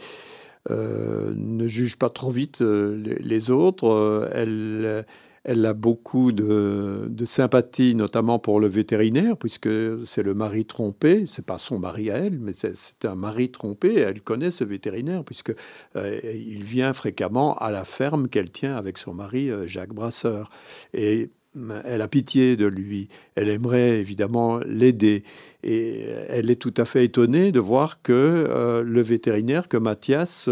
euh, 0.69 1.31
ne 1.35 1.67
juge 1.67 1.97
pas 1.97 2.09
trop 2.09 2.31
vite 2.31 2.61
euh, 2.61 2.97
les, 2.97 3.15
les 3.15 3.51
autres. 3.51 4.29
Elle, 4.33 5.05
elle 5.43 5.65
a 5.65 5.73
beaucoup 5.73 6.31
de, 6.31 7.09
sympathie, 7.25 7.95
notamment 7.95 8.39
pour 8.39 8.59
le 8.59 8.67
vétérinaire, 8.67 9.37
puisque 9.37 9.69
c'est 10.05 10.23
le 10.23 10.33
mari 10.33 10.65
trompé. 10.65 11.25
C'est 11.27 11.45
pas 11.45 11.57
son 11.57 11.79
mari 11.79 12.11
à 12.11 12.17
elle, 12.17 12.39
mais 12.39 12.53
c'est, 12.53 12.73
un 13.05 13.15
mari 13.15 13.49
trompé. 13.49 13.93
Et 13.93 13.99
elle 13.99 14.21
connaît 14.21 14.51
ce 14.51 14.63
vétérinaire, 14.63 15.23
puisque 15.23 15.53
euh, 15.95 16.19
il 16.23 16.63
vient 16.63 16.93
fréquemment 16.93 17.55
à 17.57 17.71
la 17.71 17.85
ferme 17.85 18.27
qu'elle 18.27 18.51
tient 18.51 18.75
avec 18.75 18.97
son 18.97 19.13
mari 19.13 19.49
euh, 19.49 19.67
Jacques 19.67 19.93
Brasseur. 19.93 20.49
Et 20.93 21.29
hum, 21.55 21.73
elle 21.85 22.01
a 22.01 22.07
pitié 22.07 22.57
de 22.57 22.65
lui. 22.65 23.09
Elle 23.35 23.49
aimerait 23.49 23.99
évidemment 23.99 24.59
l'aider. 24.59 25.23
Et 25.63 26.05
elle 26.29 26.49
est 26.49 26.61
tout 26.61 26.73
à 26.77 26.85
fait 26.85 27.05
étonnée 27.05 27.51
de 27.51 27.59
voir 27.59 28.01
que 28.01 28.13
euh, 28.13 28.83
le 28.83 29.01
vétérinaire, 29.01 29.67
que 29.67 29.77
Mathias, 29.77 30.49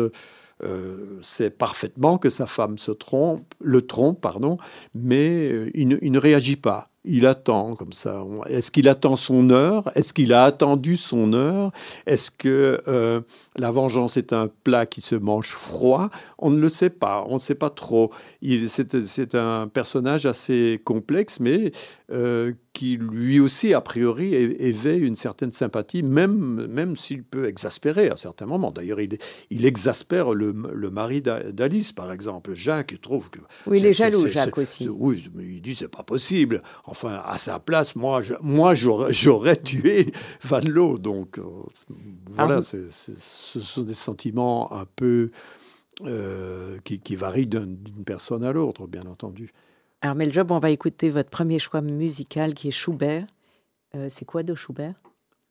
euh, 0.63 1.19
sait 1.21 1.49
parfaitement 1.51 2.17
que 2.17 2.29
sa 2.29 2.47
femme 2.47 2.77
se 2.77 2.91
trompe, 2.91 3.53
le 3.61 3.85
trompe, 3.85 4.21
pardon, 4.21 4.57
mais 4.95 5.49
euh, 5.51 5.71
il, 5.75 5.87
ne- 5.87 6.19
réagit 6.19 6.55
pas. 6.55 6.89
Il 7.05 7.25
attend 7.25 7.75
comme 7.75 7.93
ça. 7.93 8.23
Est-ce 8.49 8.69
qu'il 8.69 8.89
attend 8.89 9.15
son 9.15 9.49
heure? 9.49 9.89
Est-ce 9.95 10.13
qu'il 10.13 10.33
a 10.33 10.43
attendu 10.43 10.97
son 10.97 11.31
heure? 11.33 11.71
Est-ce 12.05 12.31
que 12.31 12.81
euh, 12.87 13.21
la 13.55 13.71
vengeance 13.71 14.17
est 14.17 14.33
un 14.33 14.49
plat 14.63 14.85
qui 14.85 14.99
se 14.99 15.15
mange 15.15 15.51
froid? 15.51 16.09
On 16.37 16.49
ne 16.49 16.59
le 16.59 16.69
sait 16.69 16.89
pas. 16.89 17.23
On 17.29 17.35
ne 17.35 17.39
sait 17.39 17.55
pas 17.55 17.69
trop. 17.69 18.11
C'est 18.41 19.35
un 19.35 19.69
personnage 19.69 20.25
assez 20.25 20.81
complexe, 20.83 21.39
mais 21.39 21.71
qui 22.77 22.95
lui 22.95 23.39
aussi, 23.39 23.73
a 23.73 23.81
priori, 23.81 24.35
éveille 24.35 25.01
une 25.01 25.15
certaine 25.15 25.51
sympathie, 25.51 26.03
même, 26.03 26.67
même 26.67 26.95
s'il 26.95 27.23
peut 27.23 27.45
exaspérer 27.47 28.09
à 28.09 28.17
certains 28.17 28.45
moments. 28.45 28.69
D'ailleurs, 28.69 29.01
il, 29.01 29.17
il 29.49 29.65
exaspère 29.65 30.31
le, 30.31 30.53
le 30.73 30.89
mari 30.91 31.21
d'A- 31.21 31.51
d'Alice, 31.51 31.91
par 31.91 32.11
exemple. 32.11 32.53
Jacques 32.53 32.91
il 32.91 32.99
trouve 32.99 33.31
que... 33.31 33.39
Oui, 33.65 33.79
il 33.79 33.85
est 33.87 33.93
jaloux, 33.93 34.27
Jacques 34.27 34.59
aussi. 34.59 34.87
Oui, 34.87 35.27
mais 35.33 35.43
il 35.45 35.61
dit 35.61 35.73
c'est 35.73 35.87
pas 35.87 36.03
possible. 36.03 36.61
Enfin, 36.85 37.19
à 37.25 37.39
sa 37.39 37.57
place, 37.57 37.95
moi, 37.95 38.21
je- 38.21 38.35
moi 38.41 38.75
j'aurais, 38.75 39.55
tué 39.55 40.13
Van 40.43 40.59
Loo. 40.63 40.99
Donc, 40.99 41.39
euh, 41.39 41.43
voilà, 42.29 42.59
Ah, 42.59 42.61
ce 42.61 43.59
sont 43.59 43.81
des 43.81 43.95
sentiments 43.95 44.71
un 44.71 44.85
peu... 44.95 45.31
euh, 46.05 46.77
qui, 46.85 46.99
qui 46.99 47.15
varient 47.15 47.47
d'un- 47.47 47.65
d'une 47.65 48.03
personne 48.05 48.43
à 48.43 48.51
l'autre, 48.51 48.85
bien 48.85 49.01
entendu. 49.09 49.51
Alors, 50.01 50.15
Meljob, 50.15 50.51
on 50.51 50.59
va 50.59 50.69
écouter 50.69 51.09
votre 51.09 51.29
premier 51.29 51.59
choix 51.59 51.81
musical 51.81 52.53
qui 52.53 52.67
est 52.67 52.71
Schubert. 52.71 53.25
Euh, 53.95 54.07
c'est 54.09 54.25
quoi 54.25 54.43
de 54.43 54.53
Schubert? 54.53 54.95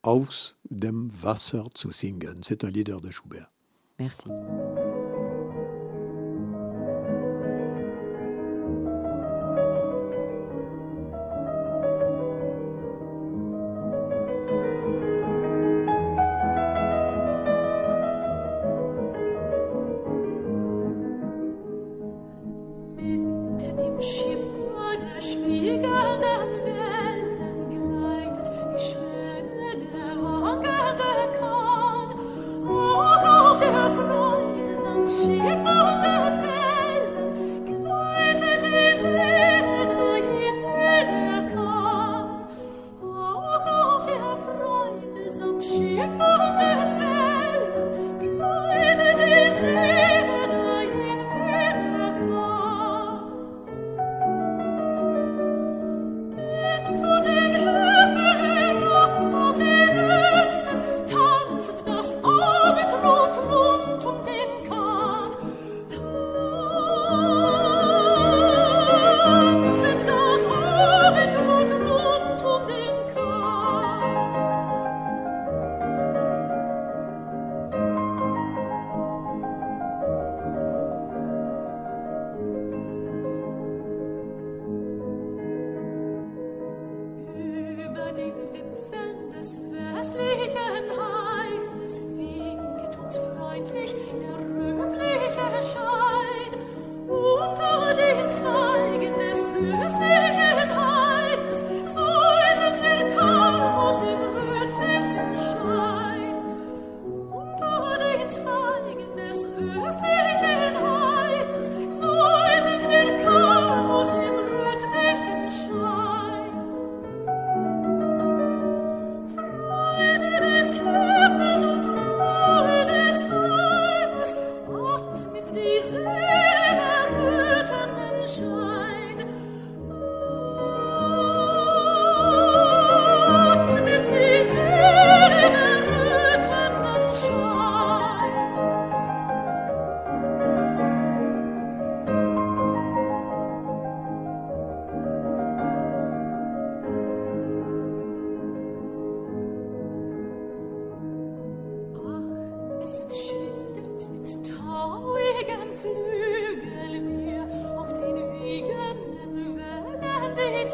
Aus 0.05 0.55
dem 0.71 1.11
Wasser 1.21 1.63
zu 1.75 1.91
singen. 1.91 2.43
C'est 2.43 2.63
un 2.63 2.69
leader 2.69 3.01
de 3.01 3.11
Schubert. 3.11 3.51
Merci. 3.99 4.29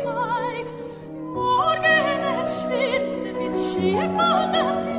Zeit, 0.03 0.75
morgen 1.33 2.23
erschwinde 2.35 3.33
mit 3.39 3.55
schimmerndem 3.55 4.92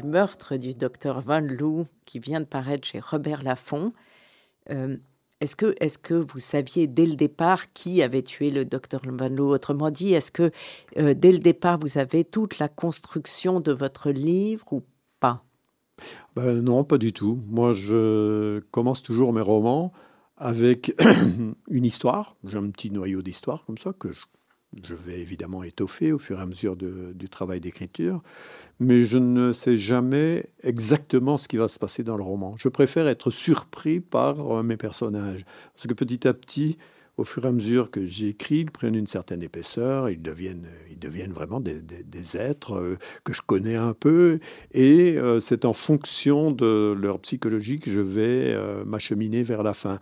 du 0.00 0.06
meurtre 0.06 0.56
du 0.56 0.74
docteur 0.74 1.20
Van 1.20 1.40
Loo 1.40 1.86
qui 2.04 2.18
vient 2.18 2.40
de 2.40 2.46
paraître 2.46 2.86
chez 2.86 3.00
Robert 3.00 3.42
Laffont. 3.42 3.92
Euh, 4.70 4.96
est-ce 5.40 5.56
que, 5.56 5.74
est 5.80 6.00
que 6.00 6.14
vous 6.14 6.38
saviez 6.38 6.86
dès 6.86 7.06
le 7.06 7.16
départ 7.16 7.72
qui 7.72 8.02
avait 8.02 8.22
tué 8.22 8.50
le 8.50 8.64
docteur 8.64 9.02
Van 9.04 9.28
Loo? 9.28 9.52
Autrement 9.52 9.90
dit, 9.90 10.12
est-ce 10.12 10.30
que 10.30 10.50
euh, 10.98 11.14
dès 11.14 11.32
le 11.32 11.38
départ 11.38 11.78
vous 11.78 11.98
avez 11.98 12.24
toute 12.24 12.58
la 12.58 12.68
construction 12.68 13.60
de 13.60 13.72
votre 13.72 14.10
livre 14.10 14.64
ou 14.72 14.82
pas? 15.18 15.44
Ben 16.34 16.60
Non, 16.60 16.84
pas 16.84 16.98
du 16.98 17.12
tout. 17.12 17.38
Moi, 17.46 17.72
je 17.72 18.60
commence 18.70 19.02
toujours 19.02 19.32
mes 19.32 19.40
romans 19.40 19.92
avec 20.36 20.94
une 21.68 21.84
histoire. 21.84 22.36
J'ai 22.44 22.58
un 22.58 22.70
petit 22.70 22.90
noyau 22.90 23.22
d'histoire 23.22 23.64
comme 23.64 23.78
ça 23.78 23.92
que 23.92 24.10
je 24.10 24.24
je 24.84 24.94
vais 24.94 25.18
évidemment 25.20 25.62
étoffer 25.64 26.12
au 26.12 26.18
fur 26.18 26.38
et 26.38 26.42
à 26.42 26.46
mesure 26.46 26.76
du 26.76 27.28
travail 27.28 27.60
d'écriture, 27.60 28.22
mais 28.78 29.02
je 29.02 29.18
ne 29.18 29.52
sais 29.52 29.76
jamais 29.76 30.46
exactement 30.62 31.36
ce 31.36 31.48
qui 31.48 31.56
va 31.56 31.68
se 31.68 31.78
passer 31.78 32.04
dans 32.04 32.16
le 32.16 32.22
roman. 32.22 32.54
Je 32.56 32.68
préfère 32.68 33.08
être 33.08 33.30
surpris 33.30 34.00
par 34.00 34.58
euh, 34.58 34.62
mes 34.62 34.76
personnages, 34.76 35.44
parce 35.74 35.86
que 35.86 35.94
petit 35.94 36.26
à 36.26 36.34
petit, 36.34 36.78
au 37.16 37.24
fur 37.24 37.44
et 37.44 37.48
à 37.48 37.52
mesure 37.52 37.90
que 37.90 38.04
j'écris, 38.04 38.60
ils 38.60 38.70
prennent 38.70 38.94
une 38.94 39.08
certaine 39.08 39.42
épaisseur, 39.42 40.08
ils 40.08 40.22
deviennent, 40.22 40.68
ils 40.88 40.98
deviennent 40.98 41.32
vraiment 41.32 41.60
des, 41.60 41.82
êtres 42.36 42.74
euh, 42.74 42.98
que 43.24 43.32
je 43.32 43.42
connais 43.44 43.76
un 43.76 43.92
peu, 43.92 44.38
et 44.72 45.18
euh, 45.18 45.40
c'est 45.40 45.64
en 45.64 45.72
fonction 45.72 46.52
de 46.52 46.96
leur 46.96 47.18
psychologie 47.18 47.80
que 47.80 47.90
je 47.90 48.00
vais 48.00 48.56
m'acheminer 48.86 49.42
vers 49.42 49.64
la 49.64 49.74
fin. 49.74 49.98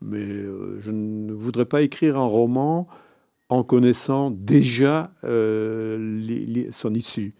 Mais 0.00 0.26
je 0.80 0.90
ne 0.90 1.32
voudrais 1.32 1.64
pas 1.64 1.82
écrire 1.82 2.18
un 2.18 2.26
roman 2.26 2.88
en 3.48 3.62
connaissant 3.62 4.30
déjà 4.30 5.10
euh, 5.24 6.66
son 6.70 6.94
issue. 6.94 7.34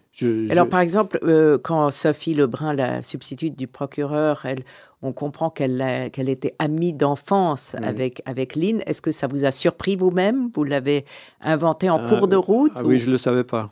Alors, 0.51 0.69
par 0.69 0.81
exemple, 0.81 1.21
euh, 1.23 1.59
quand 1.63 1.93
Sophie 1.93 2.35
Lebrun, 2.35 2.73
la 2.73 3.03
substitute 3.03 3.57
du 3.57 3.69
procureur, 3.69 4.47
elle, 4.47 4.65
on 5.01 5.13
comprend 5.13 5.49
qu'elle 5.49 5.81
était 6.29 6.57
amie 6.59 6.93
d'enfance 6.93 7.77
avec, 7.81 8.21
avec 8.25 8.57
Lynn. 8.57 8.83
Est-ce 8.87 9.01
que 9.01 9.13
ça 9.13 9.29
vous 9.29 9.45
a 9.45 9.53
surpris 9.53 9.95
vous-même? 9.95 10.51
Vous 10.53 10.65
l'avez 10.65 11.05
inventé 11.41 11.89
en 11.89 12.01
cours 12.09 12.27
de 12.27 12.35
euh, 12.35 12.41
route 12.41 12.73
ah 12.75 12.83
Oui, 12.85 12.99
je 12.99 13.07
ne 13.07 13.13
le 13.13 13.19
savais 13.19 13.45
pas. 13.45 13.71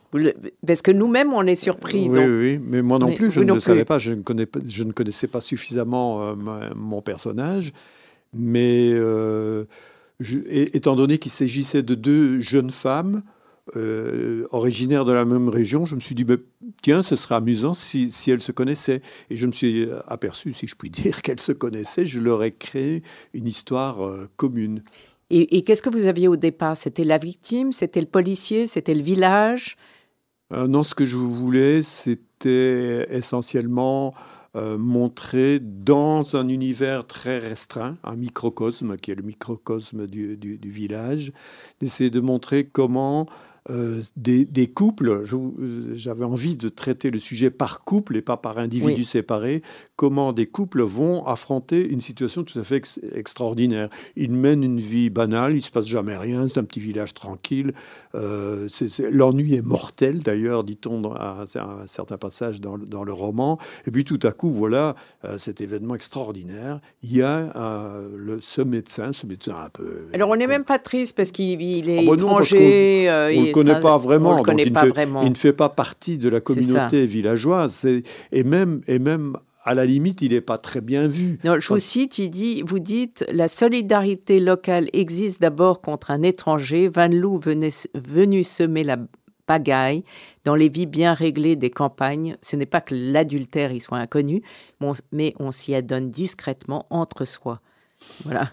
Parce 0.65 0.83
que 0.83 0.93
nous-mêmes, 0.93 1.33
on 1.33 1.45
est 1.49 1.57
surpris. 1.57 2.09
oui, 2.09 2.25
oui, 2.25 2.61
mais 2.63 2.81
moi 2.81 3.01
non 3.01 3.13
plus, 3.13 3.33
je 3.33 3.41
ne 3.41 3.55
le 3.55 3.61
savais 3.61 3.85
pas. 3.85 3.99
Je 3.99 4.13
ne, 4.13 4.23
connais, 4.23 4.47
je 4.69 4.85
ne 4.85 4.93
connaissais 4.93 5.27
pas 5.27 5.41
suffisamment 5.41 6.37
mon 6.77 7.03
personnage. 7.03 7.73
Mais 8.33 8.95
étant 10.21 10.97
donné 10.97 11.19
qu'il 11.19 11.33
s'agissait 11.33 11.83
de 11.83 11.95
deux 11.95 12.39
jeunes 12.41 12.71
femmes 12.71 13.23
euh, 13.75 14.47
originaires 14.53 15.05
de 15.05 15.13
la 15.13 15.25
même 15.25 15.49
région, 15.49 15.87
je 15.87 15.97
me 15.97 16.01
suis 16.01 16.15
dit, 16.15 16.23
ben, 16.23 16.39
tiens, 16.83 17.03
ce 17.03 17.17
serait 17.17 17.35
amusant 17.35 17.75
si, 17.75 18.13
elles 18.29 18.41
se 18.41 18.53
connaissaient. 18.53 19.03
Et 19.29 19.37
je 19.37 19.47
me 19.47 19.53
suis 19.53 19.89
aperçu, 20.07 20.53
si 20.53 20.67
je 20.67 20.77
puis 20.77 20.89
dire, 20.89 21.23
qu'elles 21.23 21.41
se 21.41 21.53
connaissaient. 21.53 22.07
Je 22.07 22.21
leur 22.21 22.45
ai 22.45 22.53
créé 22.53 23.03
une 23.35 23.47
histoire 23.47 24.07
euh, 24.07 24.31
commune. 24.37 24.83
Et, 25.31 25.63
qu'est-ce 25.63 25.83
que 25.83 25.91
vous 25.91 26.07
aviez 26.07 26.29
au 26.29 26.37
départ? 26.37 26.77
C'était 26.77 27.03
la 27.03 27.19
victime? 27.19 27.73
C'était 27.73 28.01
le 28.01 28.07
policier? 28.07 28.69
C'était 28.69 28.95
le 28.95 29.03
village? 29.03 29.77
Euh, 30.53 30.69
Non, 30.69 30.85
ce 30.85 30.95
que 30.95 31.05
je 31.05 31.17
voulais, 31.17 31.83
c'était 31.83 33.09
essentiellement 33.11 34.15
euh, 34.57 34.79
montrer 34.79 35.61
dans 35.61 36.35
un 36.35 36.49
univers 36.49 37.07
très 37.07 37.39
restreint, 37.39 37.97
un 38.05 38.17
microcosme 38.17 38.97
qui 38.97 39.11
est 39.11 39.15
le 39.15 39.23
microcosme 39.23 40.07
du, 40.07 40.37
du, 40.37 40.57
du 40.57 40.71
village, 40.71 41.33
d'essayer 41.81 42.11
de 42.11 42.21
montrer 42.21 42.67
comment 42.67 43.27
euh, 43.71 44.03
des, 44.17 44.67
couples, 44.69 45.25
j'avais 45.95 46.25
envie 46.25 46.57
de 46.57 46.69
traiter 46.69 47.11
le 47.11 47.19
sujet 47.19 47.51
par 47.51 47.85
couple 47.85 48.17
et 48.17 48.23
pas 48.23 48.37
par 48.37 48.59
individu 48.59 49.05
séparé, 49.05 49.63
comment 49.97 50.33
des 50.33 50.47
couples 50.47 50.83
vont 50.83 51.27
affronter 51.27 51.87
une 51.87 52.01
situation 52.01 52.45
tout 52.45 52.59
à 52.59 52.63
fait 52.63 52.83
extraordinaire? 53.15 53.89
Ils 54.17 54.33
mènent 54.33 54.63
une 54.63 54.81
vie 54.81 55.11
banale, 55.11 55.53
il 55.53 55.57
ne 55.57 55.61
se 55.61 55.71
passe 55.71 55.87
jamais 55.87 56.17
rien, 56.17 56.47
c'est 56.49 56.59
un 56.59 56.65
petit 56.65 56.81
village 56.81 57.15
tranquille. 57.15 57.73
Euh, 58.15 58.69
l'ennui 59.11 59.55
est 59.55 59.67
mortel 59.67 60.21
d'ailleurs, 60.21 60.65
dit-on 60.65 61.13
à, 61.15 61.45
un 61.57 61.87
certain 61.87 62.19
passage 62.19 62.61
dans, 62.61 62.77
le 62.77 63.13
roman. 63.13 63.59
Et 63.87 63.91
puis 63.91 64.05
tout 64.05 64.21
à 64.23 64.33
coup, 64.33 64.51
voilà 64.51 64.95
euh, 65.25 65.39
cet 65.39 65.61
événement 65.61 65.95
extraordinaire. 65.95 66.81
Il 67.03 67.17
y 67.17 67.23
a 67.23 67.53
le, 68.17 68.41
ce 68.41 68.63
médecin, 68.63 69.13
ce 69.13 69.27
médecin 69.27 69.55
un 69.65 69.71
peu... 69.71 70.07
Alors 70.13 70.31
on 70.31 70.37
n'est 70.37 70.47
même 70.47 70.65
pas 70.65 70.79
triste 70.79 71.17
parce 71.17 71.31
qu'il 71.31 71.91
est 71.91 71.99
ah 71.99 72.03
bah 72.07 72.15
étranger 72.15 73.09
connaît 73.65 73.81
pas 73.81 73.99
vraiment. 73.99 74.37
il, 75.23 75.31
ne 75.31 75.35
fait, 75.35 75.53
pas 75.53 75.69
partie 75.69 76.19
de 76.19 76.29
la 76.29 76.41
communauté 76.41 77.07
villageoise. 77.07 77.87
Et 78.33 78.45
même, 78.45 78.83
et 78.87 78.99
même 78.99 79.37
à 79.65 79.75
la 79.75 79.85
limite, 79.85 80.23
il 80.23 80.33
n'est 80.33 80.41
pas 80.41 80.59
très 80.59 80.81
bien 80.81 81.09
vu. 81.09 81.39
Non, 81.45 81.59
je 81.59 81.69
vous 81.69 81.81
cite, 81.81 82.19
il 82.19 82.31
dit, 82.31 82.63
vous 82.65 82.79
dites, 82.79 83.27
la 83.33 83.49
solidarité 83.49 84.39
locale 84.39 84.89
existe 84.93 85.41
d'abord 85.41 85.81
contre 85.81 86.13
un 86.13 86.23
étranger, 86.23 86.89
Van 86.89 87.09
Loo 87.09 87.39
venait, 87.39 87.71
venu 87.95 88.45
semer 88.45 88.85
la 88.85 88.99
pagaille 89.47 90.05
dans 90.45 90.55
les 90.55 90.69
vies 90.69 90.87
bien 90.87 91.15
réglées 91.15 91.57
des 91.57 91.71
campagnes. 91.71 92.37
Ce 92.43 92.55
n'est 92.55 92.67
pas 92.67 92.81
que 92.81 92.95
l'adultère 92.95 93.73
y 93.73 93.81
soit 93.81 93.99
inconnu, 93.99 94.43
mais 95.11 95.35
on 95.41 95.51
s'y 95.51 95.75
adonne 95.75 96.13
discrètement 96.13 96.87
entre 96.91 97.25
soi. 97.25 97.61
Voilà. 98.25 98.53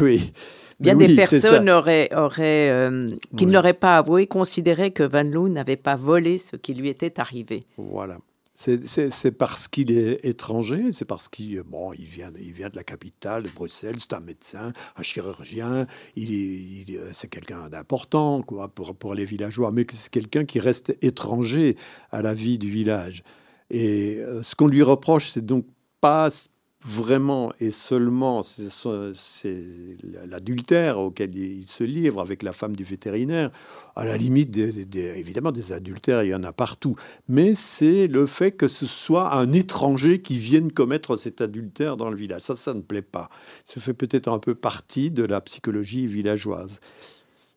Oui. 0.00 0.32
Bien 0.80 0.94
des 0.94 1.14
personnes 1.14 1.70
auraient, 1.70 2.10
auraient 2.14 2.70
euh, 2.70 3.08
qui 3.36 3.46
ne 3.46 3.52
l'auraient 3.52 3.74
pas 3.74 3.98
avoué, 3.98 4.26
considéraient 4.26 4.90
que 4.90 5.02
Van 5.02 5.22
Loo 5.22 5.48
n'avait 5.48 5.76
pas 5.76 5.96
volé 5.96 6.38
ce 6.38 6.56
qui 6.56 6.74
lui 6.74 6.88
était 6.88 7.20
arrivé. 7.20 7.66
Voilà. 7.76 8.18
C'est 8.56 9.32
parce 9.32 9.66
qu'il 9.66 9.90
est 9.90 10.24
étranger, 10.24 10.92
c'est 10.92 11.04
parce 11.04 11.28
qu'il 11.28 11.60
bon, 11.62 11.92
il 11.92 12.04
vient, 12.04 12.30
il 12.38 12.52
vient 12.52 12.68
de 12.68 12.76
la 12.76 12.84
capitale, 12.84 13.42
de 13.42 13.48
Bruxelles, 13.48 13.96
c'est 13.98 14.12
un 14.12 14.20
médecin, 14.20 14.72
un 14.96 15.02
chirurgien, 15.02 15.88
il, 16.14 17.00
c'est 17.10 17.28
quelqu'un 17.28 17.68
d'important 17.68 18.42
quoi, 18.42 18.68
pour, 18.68 18.94
pour 18.94 19.14
les 19.14 19.24
villageois, 19.24 19.72
mais 19.72 19.84
c'est 19.92 20.08
quelqu'un 20.08 20.44
qui 20.44 20.60
reste 20.60 20.96
étranger 21.02 21.76
à 22.12 22.22
la 22.22 22.32
vie 22.32 22.56
du 22.58 22.70
village. 22.70 23.24
Et 23.70 24.18
euh, 24.18 24.44
ce 24.44 24.54
qu'on 24.54 24.68
lui 24.68 24.82
reproche, 24.82 25.30
c'est 25.30 25.44
donc 25.44 25.66
pas 26.00 26.28
vraiment 26.84 27.52
et 27.60 27.70
seulement 27.70 28.42
c'est 28.42 29.66
l'adultère 30.28 30.98
auquel 30.98 31.34
il 31.34 31.66
se 31.66 31.82
livre 31.82 32.20
avec 32.20 32.42
la 32.42 32.52
femme 32.52 32.76
du 32.76 32.84
vétérinaire. 32.84 33.50
À 33.96 34.04
la 34.04 34.16
limite, 34.16 34.54
évidemment, 34.56 35.52
des 35.52 35.72
adultères, 35.72 36.24
il 36.24 36.28
y 36.28 36.34
en 36.34 36.44
a 36.44 36.52
partout. 36.52 36.96
Mais 37.28 37.54
c'est 37.54 38.06
le 38.06 38.26
fait 38.26 38.52
que 38.52 38.68
ce 38.68 38.86
soit 38.86 39.34
un 39.34 39.52
étranger 39.52 40.20
qui 40.20 40.38
vienne 40.38 40.72
commettre 40.72 41.16
cet 41.16 41.40
adultère 41.40 41.96
dans 41.96 42.10
le 42.10 42.16
village. 42.16 42.42
Ça, 42.42 42.56
ça 42.56 42.74
ne 42.74 42.80
plaît 42.80 43.02
pas. 43.02 43.30
Ça 43.64 43.80
fait 43.80 43.94
peut-être 43.94 44.28
un 44.28 44.38
peu 44.38 44.54
partie 44.54 45.10
de 45.10 45.22
la 45.22 45.40
psychologie 45.40 46.06
villageoise. 46.06 46.80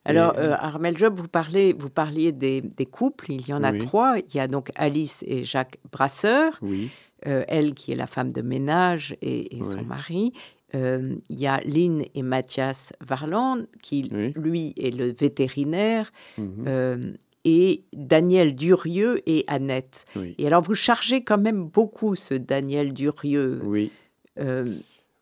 Alors, 0.06 0.36
euh, 0.38 0.56
Armel 0.58 0.98
Job, 0.98 1.16
vous, 1.18 1.28
parlez, 1.28 1.74
vous 1.74 1.90
parliez 1.90 2.32
des, 2.32 2.64
couples. 2.90 3.32
Il 3.32 3.46
y 3.46 3.54
en 3.54 3.62
a 3.62 3.78
trois. 3.78 4.18
Il 4.20 4.36
y 4.36 4.40
a 4.40 4.48
donc 4.48 4.72
Alice 4.76 5.26
et 5.28 5.44
Jacques 5.44 5.80
Brasseur. 5.92 6.58
Oui. 6.62 6.90
Euh, 7.26 7.44
elle 7.48 7.74
qui 7.74 7.92
est 7.92 7.96
la 7.96 8.06
femme 8.06 8.32
de 8.32 8.42
ménage 8.42 9.18
et, 9.22 9.50
son 9.64 9.84
mari. 9.84 10.34
Euh, 10.76 11.16
il 11.30 11.40
y 11.40 11.48
a 11.48 11.60
Lynn 11.66 12.04
et 12.14 12.22
Mathias 12.22 12.94
Varland, 13.02 13.66
qui 13.82 14.04
lui 14.36 14.74
est 14.78 14.96
le 14.96 15.14
vétérinaire. 15.14 16.12
Mhm. 16.38 16.66
Euh, 16.68 17.14
et 17.44 17.86
Daniel 17.94 18.56
Durieux 18.56 19.22
et 19.26 19.46
Annette. 19.48 20.06
Et 20.38 20.46
alors, 20.46 20.62
vous 20.62 20.76
chargez 20.76 21.24
quand 21.24 21.38
même 21.38 21.64
beaucoup 21.64 22.16
ce 22.16 22.34
Daniel 22.34 22.94
Durieux. 22.94 23.62
Oui. 23.64 23.92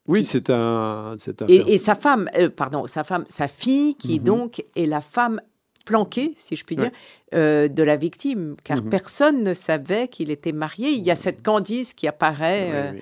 oui, 0.07 0.25
c'est 0.25 0.49
un, 0.49 1.15
un. 1.15 1.47
Et, 1.47 1.77
sa 1.77 1.93
femme, 1.93 2.27
pardon, 2.55 2.87
sa 2.87 3.03
femme, 3.03 3.25
sa 3.29 3.47
fille, 3.47 3.95
qui 3.95 4.19
mhm. 4.19 4.25
donc 4.25 4.65
est 4.75 4.87
la 4.87 5.01
femme 5.01 5.39
planquée, 5.85 6.33
si 6.35 6.55
je 6.55 6.65
puis 6.65 6.75
dire, 6.75 6.91
euh, 7.33 7.67
de 7.67 7.83
la 7.83 7.95
victime, 7.95 8.55
car 8.63 8.83
mhm. 8.83 8.89
personne 8.89 9.43
ne 9.43 9.53
savait 9.53 10.07
qu'il 10.07 10.31
était 10.31 10.51
marié. 10.51 10.89
Il 10.89 11.03
y 11.03 11.11
a 11.11 11.15
cette 11.15 11.43
Candice 11.43 11.93
qui 11.93 12.07
apparaît. 12.07 12.93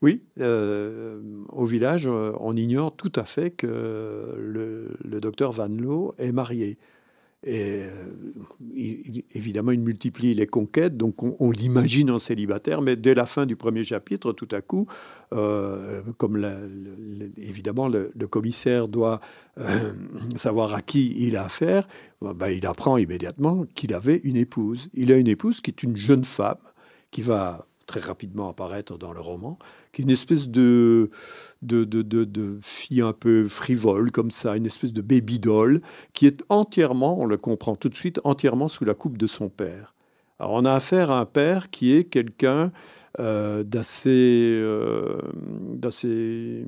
Oui, 0.00 0.20
euh, 0.40 0.42
euh, 0.42 1.20
au 1.50 1.64
village, 1.64 2.08
on 2.08 2.56
ignore 2.56 2.96
tout 2.96 3.12
à 3.14 3.24
fait 3.24 3.50
que 3.50 4.36
le, 4.36 4.96
le 5.04 5.20
docteur 5.20 5.52
Van 5.52 5.68
Loo 5.68 6.14
est 6.18 6.32
marié. 6.32 6.76
Et 7.44 7.82
euh, 7.82 9.22
évidemment, 9.34 9.72
il 9.72 9.80
multiplie 9.80 10.32
les 10.32 10.46
conquêtes, 10.46 10.96
donc 10.96 11.22
on, 11.22 11.50
l'imagine 11.50 12.10
en 12.10 12.20
célibataire, 12.20 12.82
mais 12.82 12.94
dès 12.94 13.14
la 13.14 13.26
fin 13.26 13.46
du 13.46 13.56
premier 13.56 13.82
chapitre, 13.82 14.32
tout 14.32 14.48
à 14.52 14.60
coup, 14.60 14.86
euh, 15.32 16.02
comme 16.18 16.36
évidemment 17.36 17.88
le, 17.88 18.12
commissaire 18.28 18.86
doit 18.86 19.20
euh, 19.58 19.92
savoir 20.36 20.72
à 20.72 20.82
qui 20.82 21.14
il 21.18 21.36
a 21.36 21.44
affaire, 21.44 21.88
ben, 22.20 22.48
il 22.48 22.64
apprend 22.64 22.96
immédiatement 22.96 23.64
qu'il 23.74 23.92
avait 23.92 24.20
une 24.22 24.36
épouse. 24.36 24.88
Il 24.94 25.10
a 25.10 25.16
une 25.16 25.28
épouse 25.28 25.60
qui 25.60 25.72
est 25.72 25.82
une 25.82 25.96
jeune 25.96 26.24
femme 26.24 26.58
qui 27.10 27.22
va 27.22 27.66
très 27.86 28.00
rapidement 28.00 28.48
apparaître 28.48 28.98
dans 28.98 29.12
le 29.12 29.20
roman, 29.20 29.58
qui 29.92 30.02
est 30.02 30.04
une 30.04 30.10
espèce 30.10 30.48
de, 30.48 31.10
de, 31.62 31.84
de, 31.84 32.02
de, 32.02 32.58
fille 32.62 33.02
un 33.02 33.12
peu 33.12 33.48
frivole, 33.48 34.10
comme 34.10 34.30
ça, 34.30 34.56
une 34.56 34.66
espèce 34.66 34.92
de 34.92 35.02
baby 35.02 35.38
doll, 35.38 35.80
qui 36.12 36.26
est 36.26 36.42
entièrement, 36.48 37.20
on 37.20 37.26
le 37.26 37.36
comprend 37.36 37.76
tout 37.76 37.88
de 37.88 37.96
suite, 37.96 38.20
entièrement 38.24 38.68
sous 38.68 38.84
la 38.84 38.94
coupe 38.94 39.18
de 39.18 39.26
son 39.26 39.48
père. 39.48 39.94
Alors 40.38 40.54
on 40.54 40.64
a 40.64 40.72
affaire 40.72 41.10
à 41.10 41.20
un 41.20 41.24
père 41.26 41.70
qui 41.70 41.92
est 41.92 42.04
quelqu'un 42.04 42.72
euh, 43.20 43.62
d'assez, 43.62 44.10
euh, 44.60 45.18
d'assez 45.74 46.64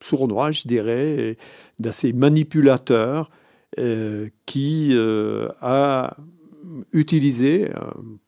sournois, 0.00 0.52
je 0.52 0.68
dirais, 0.68 1.36
d'assez 1.78 2.12
manipulateur, 2.12 3.30
euh, 3.78 4.28
qui 4.46 4.94
a 5.60 6.16
utilisé 6.92 7.70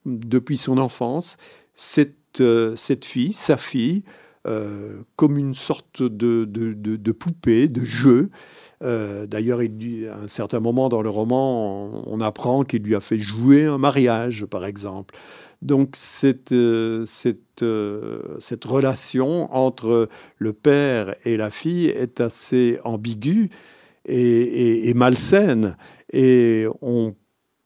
depuis 0.04 0.58
son 0.58 0.78
enfance 0.78 1.36
cette, 1.76 2.42
cette 2.76 3.04
fille, 3.04 3.32
sa 3.32 3.56
fille, 3.56 4.02
comme 5.16 5.38
une 5.38 5.54
sorte 5.54 6.02
de, 6.02 6.44
de, 6.44 6.72
de 6.74 7.12
poupée, 7.12 7.68
de 7.68 7.84
jeu, 7.84 8.30
euh, 8.82 9.26
d'ailleurs, 9.26 9.60
à 9.60 10.24
un 10.24 10.28
certain 10.28 10.60
moment 10.60 10.88
dans 10.88 11.02
le 11.02 11.08
roman, 11.08 12.02
on, 12.06 12.20
apprend 12.20 12.64
qu'il 12.64 12.82
lui 12.82 12.94
a 12.94 13.00
fait 13.00 13.18
jouer 13.18 13.64
un 13.64 13.78
mariage, 13.78 14.44
par 14.44 14.64
exemple. 14.64 15.14
Donc 15.62 15.94
cette, 15.94 16.52
euh, 16.52 17.06
cette, 17.06 17.62
euh, 17.62 18.20
cette, 18.40 18.64
relation 18.64 19.52
entre 19.54 20.08
le 20.38 20.52
père 20.52 21.14
et 21.24 21.38
la 21.38 21.50
fille 21.50 21.86
est 21.86 22.20
assez 22.20 22.78
ambiguë 22.84 23.48
et, 24.04 24.88
et, 24.90 24.94
malsaine. 24.94 25.76
Et 26.12 26.66
on 26.82 27.14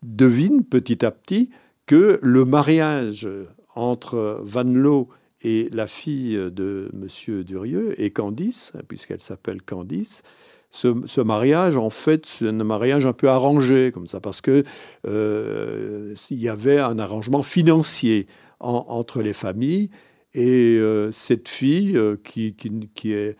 devine 0.02 0.64
petit 0.64 1.04
à 1.04 1.10
petit 1.10 1.50
que 1.86 2.20
le 2.22 2.44
mariage 2.44 3.28
entre 3.74 4.40
Van 4.42 4.64
Loo 4.64 5.08
et 5.42 5.68
la 5.72 5.86
fille 5.86 6.34
de 6.34 6.90
M. 6.92 7.42
Durieux 7.42 8.00
et 8.00 8.10
Candice, 8.10 8.72
puisqu'elle 8.88 9.20
s'appelle 9.20 9.62
Candice, 9.62 10.22
ce, 10.70 11.20
mariage, 11.20 11.76
en 11.76 11.90
fait, 11.90 12.26
c'est 12.26 12.46
un 12.46 12.52
mariage 12.52 13.04
un 13.04 13.12
peu 13.12 13.28
arrangé, 13.28 13.90
comme 13.92 14.06
ça, 14.06 14.20
parce 14.20 14.40
que 14.40 14.62
euh, 15.06 16.14
y 16.30 16.48
avait 16.48 16.78
un 16.78 16.98
arrangement 16.98 17.42
financier 17.42 18.26
entre 18.60 19.20
les 19.20 19.32
familles. 19.32 19.90
Et 20.32 20.76
euh, 20.78 21.10
cette 21.10 21.48
fille, 21.48 21.96
euh, 21.96 22.16
qui, 22.22 22.54
est, 23.06 23.36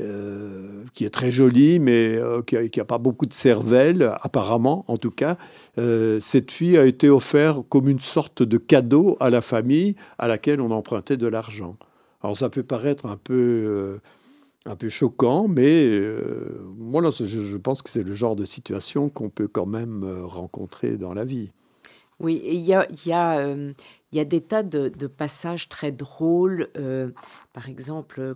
euh, 0.00 0.84
qui 0.94 1.04
est 1.04 1.10
très 1.10 1.30
jolie, 1.30 1.78
mais 1.78 2.18
qui 2.46 2.78
n'a 2.78 2.84
pas 2.84 2.98
beaucoup 2.98 3.26
de 3.26 3.32
cervelle, 3.32 4.14
apparemment, 4.22 4.84
en 4.88 4.96
tout 4.96 5.10
cas, 5.10 5.36
cette 6.20 6.50
fille 6.50 6.76
a 6.76 6.86
été 6.86 7.08
offerte 7.08 7.64
comme 7.68 7.88
une 7.88 8.00
sorte 8.00 8.42
de 8.42 8.58
cadeau 8.58 9.16
à 9.20 9.30
la 9.30 9.40
famille 9.40 9.96
à 10.18 10.28
laquelle 10.28 10.60
on 10.60 10.70
empruntait 10.70 11.16
de 11.16 11.26
l'argent. 11.26 11.76
Alors 12.22 12.36
ça 12.36 12.50
peut 12.50 12.64
paraître 12.64 13.06
un 13.06 13.16
peu 13.16 14.00
un 14.68 14.76
peu 14.76 14.88
choquant, 14.88 15.48
mais 15.48 15.84
euh, 15.86 16.60
moi, 16.76 17.02
je, 17.10 17.56
pense 17.56 17.82
que 17.82 17.90
c'est 17.90 18.02
le 18.02 18.12
genre 18.12 18.36
de 18.36 18.44
situation 18.44 19.08
qu'on 19.08 19.30
peut 19.30 19.48
quand 19.48 19.66
même 19.66 20.04
euh, 20.04 20.26
rencontrer 20.26 20.96
dans 20.96 21.14
la 21.14 21.24
vie. 21.24 21.50
Oui, 22.20 22.42
il 22.44 22.60
y 22.60 22.74
a, 22.74 22.86
y, 23.06 23.12
a, 23.12 23.38
euh, 23.38 23.72
y 24.12 24.20
a, 24.20 24.24
des 24.24 24.40
tas 24.40 24.62
de, 24.62 24.88
passages 25.06 25.68
très 25.68 25.92
drôles. 25.92 26.68
par 27.52 27.68
exemple, 27.68 28.34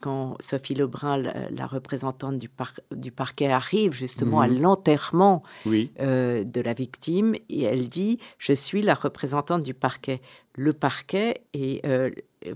quand 0.00 0.36
Sophie 0.40 0.74
Lebrun, 0.74 1.18
la, 1.18 1.66
représentante 1.66 2.38
du, 2.38 2.50
du, 2.94 3.12
parquet, 3.12 3.50
arrive 3.50 3.92
justement 3.92 4.40
à 4.40 4.48
mhm. 4.48 4.60
l'enterrement 4.60 5.42
de 5.66 6.60
la 6.60 6.72
victime, 6.72 7.34
et 7.48 7.62
elle 7.62 7.88
dit 7.88 8.18
Je 8.38 8.52
suis 8.52 8.82
la 8.82 8.94
représentante 8.94 9.62
du 9.62 9.74
parquet. 9.74 10.20
Le 10.54 10.72
parquet 10.72 11.42
est 11.54 11.82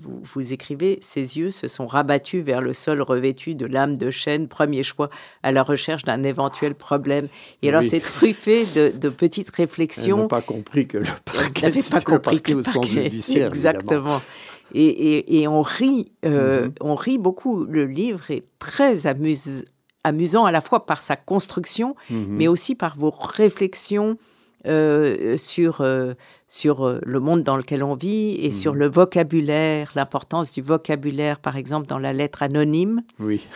vous, 0.01 0.53
écrivez, 0.53 0.99
ses 1.01 1.39
yeux 1.39 1.51
se 1.51 1.69
sont 1.69 1.87
rabattus 1.87 2.43
vers 2.43 2.61
le 2.61 2.73
sol 2.73 3.03
revêtu 3.03 3.55
de 3.55 3.67
lames 3.67 3.97
de 3.97 4.11
chêne, 4.11 4.49
premier 4.49 4.83
choix 4.83 5.11
à 5.43 5.53
la 5.53 5.63
recherche 5.63 6.03
d'un 6.03 6.23
éventuel 6.23 6.75
problème. 6.75 7.29
Et 7.63 7.69
alors, 7.69 7.83
c'est 7.83 8.01
truffé 8.01 8.65
de, 8.65 9.09
petites 9.09 9.51
réflexions. 9.51 10.17
Elle 10.17 10.23
n'a 10.23 10.29
pas 10.29 10.43
compris 10.43 10.87
que 10.87 10.99
le 10.99 11.07
parquet, 11.25 11.63
n'avait 11.63 11.83
pas 11.83 12.01
compris 12.01 12.41
que 12.41 12.53
le 12.53 12.63
parquet, 12.63 13.07
Exactement. 13.07 14.21
Et, 14.75 15.41
et, 15.41 15.49
on 15.49 15.63
rit, 15.63 16.13
euh, 16.25 16.69
mm-hmm. 16.69 16.73
on 16.81 16.95
rit 16.97 17.19
beaucoup. 17.19 17.65
Le 17.65 17.87
livre 17.87 18.31
est 18.31 18.45
très 18.59 19.07
amusant 19.07 20.45
à 20.45 20.51
la 20.51 20.61
fois 20.61 20.87
par 20.87 21.03
sa 21.03 21.17
construction, 21.17 21.95
mm-hmm. 22.11 22.27
mais 22.29 22.49
aussi 22.49 22.75
par 22.75 22.97
vos 22.97 23.11
réflexions 23.11 24.19
euh, 24.67 25.37
sur, 25.37 25.81
euh, 25.81 26.15
sur 26.49 26.85
euh, 26.85 26.99
le 27.05 27.21
monde 27.21 27.45
dans 27.45 27.57
lequel 27.57 27.85
on 27.85 27.95
vit 27.95 28.35
et 28.35 28.51
sur 28.51 28.73
mhm. 28.73 28.79
le 28.81 28.89
vocabulaire, 28.89 29.93
l'importance 29.95 30.51
du 30.51 30.61
vocabulaire, 30.61 31.39
par 31.39 31.57
exemple, 31.57 31.87
dans 31.87 32.01
la 32.01 32.13
lettre 32.13 32.43
anonyme. 32.43 33.03
Oui. 33.21 33.47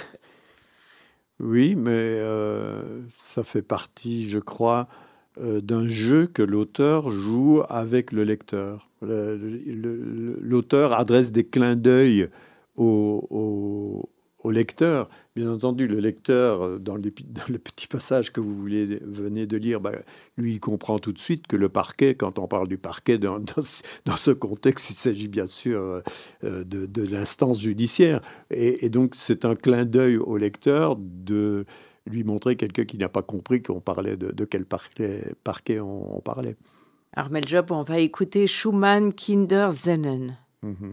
Oui, 1.41 1.75
mais 1.75 2.21
ça 3.15 3.43
fait 3.43 3.63
partie, 3.63 4.29
je 4.29 4.39
crois, 4.39 4.89
d'un 5.39 5.89
jeu 5.89 6.27
que 6.27 6.43
l'auteur 6.43 7.11
joue 7.11 7.63
avec 7.69 8.13
le 8.13 8.25
lecteur. 8.25 8.89
L'auteur 9.03 10.93
adresse 10.93 11.33
des 11.33 11.45
clins 11.45 11.77
d'œil 11.77 12.29
au, 12.77 14.09
lecteur. 14.51 15.09
Bien 15.37 15.51
entendu, 15.51 15.87
le 15.87 16.01
lecteur, 16.01 16.63
euh, 16.63 16.79
dans, 16.79 16.97
le 16.97 17.11
petit 17.59 17.87
passage 17.87 18.33
que 18.33 18.41
vous 18.41 18.63
venez 18.63 19.47
de 19.47 19.57
lire, 19.57 19.81
bah, 19.81 19.93
lui, 20.37 20.55
il 20.55 20.61
comprend 20.61 20.99
tout 20.99 21.13
de 21.13 21.19
suite 21.19 21.47
que 21.47 21.57
le 21.57 21.69
parquet, 21.69 22.15
quand 22.15 22.39
on 22.39 22.49
parle 22.49 22.67
du 22.67 22.79
parquet 22.79 23.19
dans, 23.19 23.39
ce 24.17 24.31
contexte, 24.33 24.91
il 24.91 24.95
s'agit 24.95 25.29
bien 25.29 25.47
sûr 25.47 25.81
euh, 25.81 26.01
euh, 26.45 26.65
de, 26.65 27.03
l'instance 27.03 27.61
judiciaire. 27.61 28.21
Et, 28.51 28.91
donc, 28.91 29.15
c'est 29.15 29.45
un 29.45 29.55
clin 29.55 29.85
d'œil 29.85 30.17
au 30.17 30.37
lecteur 30.37 30.97
de 30.99 31.65
lui 32.07 32.25
montrer 32.25 32.57
quelqu'un 32.57 32.85
qui 32.85 32.99
n'a 32.99 33.09
pas 33.09 33.23
compris 33.23 33.63
qu'on 33.63 33.81
parlait 33.81 34.17
de, 34.17 34.45
quel 34.45 34.65
parquet, 34.65 35.35
parquet 35.45 35.81
on, 35.81 36.21
parlait. 36.21 36.57
Armel 37.15 37.47
Job, 37.47 37.71
on 37.71 37.83
va 37.83 37.99
écouter 37.99 38.47
Schumann 38.47 39.13
Kinderzennen. 39.13 40.39
Mm 40.63 40.93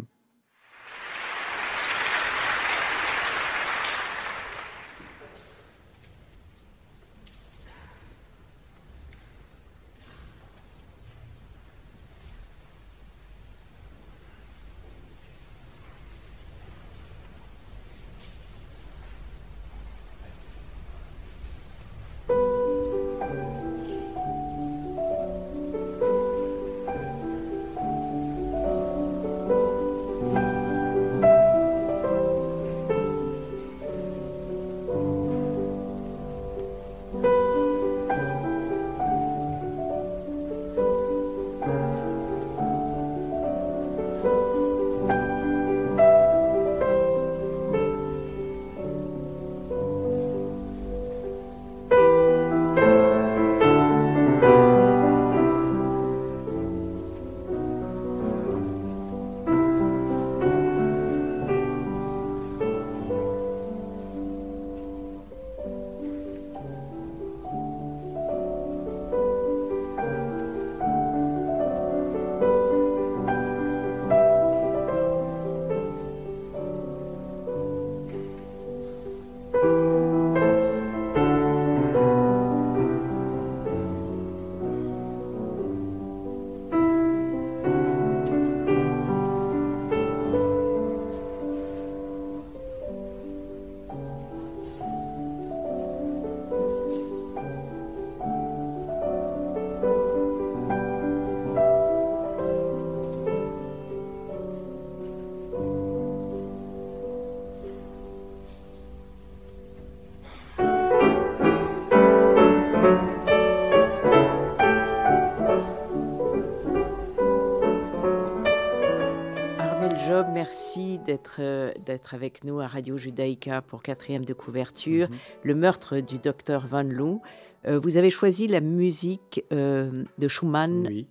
d'être 121.17 121.38
euh, 121.39 121.71
d'être 121.86 122.13
avec 122.13 122.43
nous 122.43 122.60
à 122.60 122.67
Radio 122.67 122.97
Judaïka 122.97 123.62
pour 123.62 123.82
quatrième 123.82 124.23
de 124.25 124.34
couverture, 124.34 125.10
Mhm. 125.10 125.17
Le 125.43 125.56
meurtre 125.56 125.99
du 125.99 126.19
docteur 126.19 126.67
Van 126.67 126.84
Loo. 126.84 127.21
Euh, 127.65 127.80
vous 127.80 127.97
avez 127.97 128.10
choisi 128.12 128.47
la 128.47 128.62
musique 128.62 129.43
euh, 129.51 130.03
de 130.19 130.27
Schumann 130.27 130.86
Oui. 130.88 131.08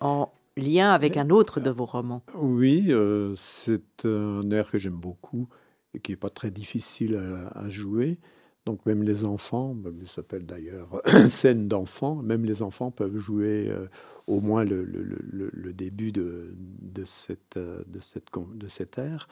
en 0.00 0.30
lien 0.56 0.92
avec 0.92 1.16
un 1.16 1.30
autre 1.30 1.60
de 1.60 1.70
vos 1.70 1.84
romans. 1.86 2.22
Oui, 2.36 2.90
c'est 3.36 4.04
un 4.04 4.48
air 4.50 4.70
que 4.70 4.78
j'aime 4.78 4.94
beaucoup 4.94 5.48
et 5.94 6.00
qui 6.00 6.12
n'est 6.12 6.16
pas 6.16 6.30
très 6.30 6.50
difficile 6.50 7.16
à, 7.16 7.58
à 7.64 7.68
jouer. 7.68 8.18
Donc 8.68 8.84
même 8.84 9.02
les 9.02 9.24
enfants, 9.24 9.72
ben, 9.74 9.94
ça 10.04 10.16
s'appelle 10.16 10.44
d'ailleurs 10.44 11.00
scène 11.28 11.68
d'enfants, 11.68 12.16
même 12.16 12.44
les 12.44 12.60
enfants 12.62 12.90
peuvent 12.90 13.16
jouer 13.16 13.68
euh, 13.70 13.86
au 14.26 14.42
moins 14.42 14.62
le, 14.62 14.84
début 15.72 16.12
de, 16.12 16.52
de, 16.82 17.04
cette, 17.04 17.56
euh, 17.56 17.82
de, 17.86 17.98
cette, 17.98 18.26
de 18.56 18.68
cet 18.68 18.98
air. 18.98 19.26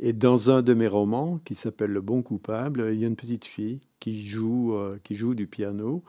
Et 0.00 0.12
dans 0.12 0.50
un 0.50 0.62
de 0.62 0.74
mes 0.74 0.88
romans, 0.88 1.38
qui 1.44 1.54
s'appelle 1.54 1.92
Le 1.92 2.00
Bon 2.00 2.22
Coupable, 2.22 2.88
il 2.92 2.98
y 2.98 3.04
a 3.04 3.06
une 3.06 3.14
petite 3.14 3.44
fille 3.44 3.78
qui 4.00 4.26
joue, 4.26 4.74
euh, 4.74 4.98
qui 5.04 5.14
joue 5.14 5.36
du 5.36 5.46
piano 5.46 6.02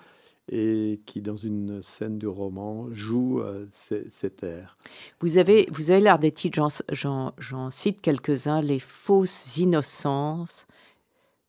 et 0.51 0.99
qui, 1.05 1.21
dans 1.21 1.35
une 1.37 1.83
scène 1.83 2.17
du 2.17 2.27
roman, 2.27 2.87
joue 2.91 3.41
euh, 3.41 3.67
ce- 3.71 4.09
cet 4.09 4.41
air. 4.43 4.77
Vous 5.19 5.37
avez, 5.37 5.67
vous 5.71 5.91
avez 5.91 5.99
l'air 6.01 6.17
des 6.17 6.31
titres, 6.31 6.67
j'en 6.91 7.69
cite 7.69 8.01
quelques-uns, 8.01 8.61
Les 8.61 8.79
fausses 8.79 9.57
innocences, 9.57 10.66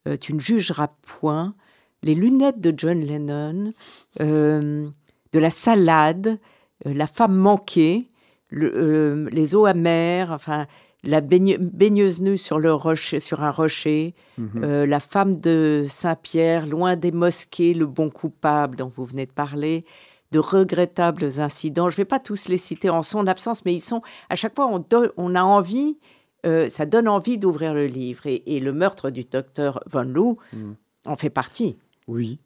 euh, 0.06 0.16
Tu 0.16 0.34
ne 0.34 0.40
jugeras 0.40 0.88
point, 1.02 1.54
Les 2.02 2.14
lunettes 2.14 2.60
de 2.60 2.72
John 2.76 3.00
Lennon, 3.00 3.72
euh, 4.20 4.88
De 5.32 5.38
la 5.38 5.50
salade, 5.50 6.38
euh, 6.86 6.94
La 6.94 7.06
femme 7.06 7.34
manquée, 7.34 8.08
le- 8.50 9.28
Les 9.32 9.54
eaux 9.54 9.66
amères, 9.66 10.30
enfin, 10.32 10.66
La 11.04 11.20
baigne- 11.20 11.58
baigneuse 11.58 12.20
nue 12.20 12.38
sur, 12.38 12.58
le 12.58 12.72
rocher, 12.72 13.20
sur 13.20 13.42
un 13.42 13.50
rocher, 13.52 14.14
Mhm. 14.36 14.84
La 14.84 15.00
femme 15.00 15.36
de 15.36 15.86
Saint-Pierre, 15.88 16.66
Loin 16.66 16.96
des 16.96 17.12
mosquées, 17.12 17.72
Le 17.74 17.86
bon 17.86 18.10
coupable 18.10 18.76
dont 18.76 18.92
vous 18.96 19.04
venez 19.04 19.26
de 19.26 19.32
parler, 19.32 19.84
de 20.32 20.38
regrettables 20.40 21.40
incidents. 21.40 21.88
Je 21.88 21.94
ne 21.94 21.98
vais 21.98 22.04
pas 22.04 22.18
tous 22.18 22.48
les 22.48 22.58
citer 22.58 22.90
en 22.90 23.02
son 23.02 23.26
absence, 23.26 23.64
mais 23.64 23.74
ils 23.74 23.80
sont 23.80 24.02
à 24.28 24.34
chaque 24.34 24.54
fois 24.56 24.68
on 25.16 25.34
a 25.34 25.42
envie, 25.42 25.98
euh, 26.46 26.68
ça 26.68 26.86
donne 26.86 27.08
envie 27.08 27.38
d'ouvrir 27.38 27.74
le 27.74 27.86
livre. 27.86 28.26
Et, 28.26 28.42
et 28.56 28.60
le 28.60 28.72
meurtre 28.72 29.10
du 29.10 29.24
docteur 29.24 29.82
Von 29.86 30.02
Loo 30.04 30.38
Mm. 30.52 30.72
en 31.06 31.16
fait 31.16 31.30
partie. 31.30 31.76
Oui. 32.06 32.38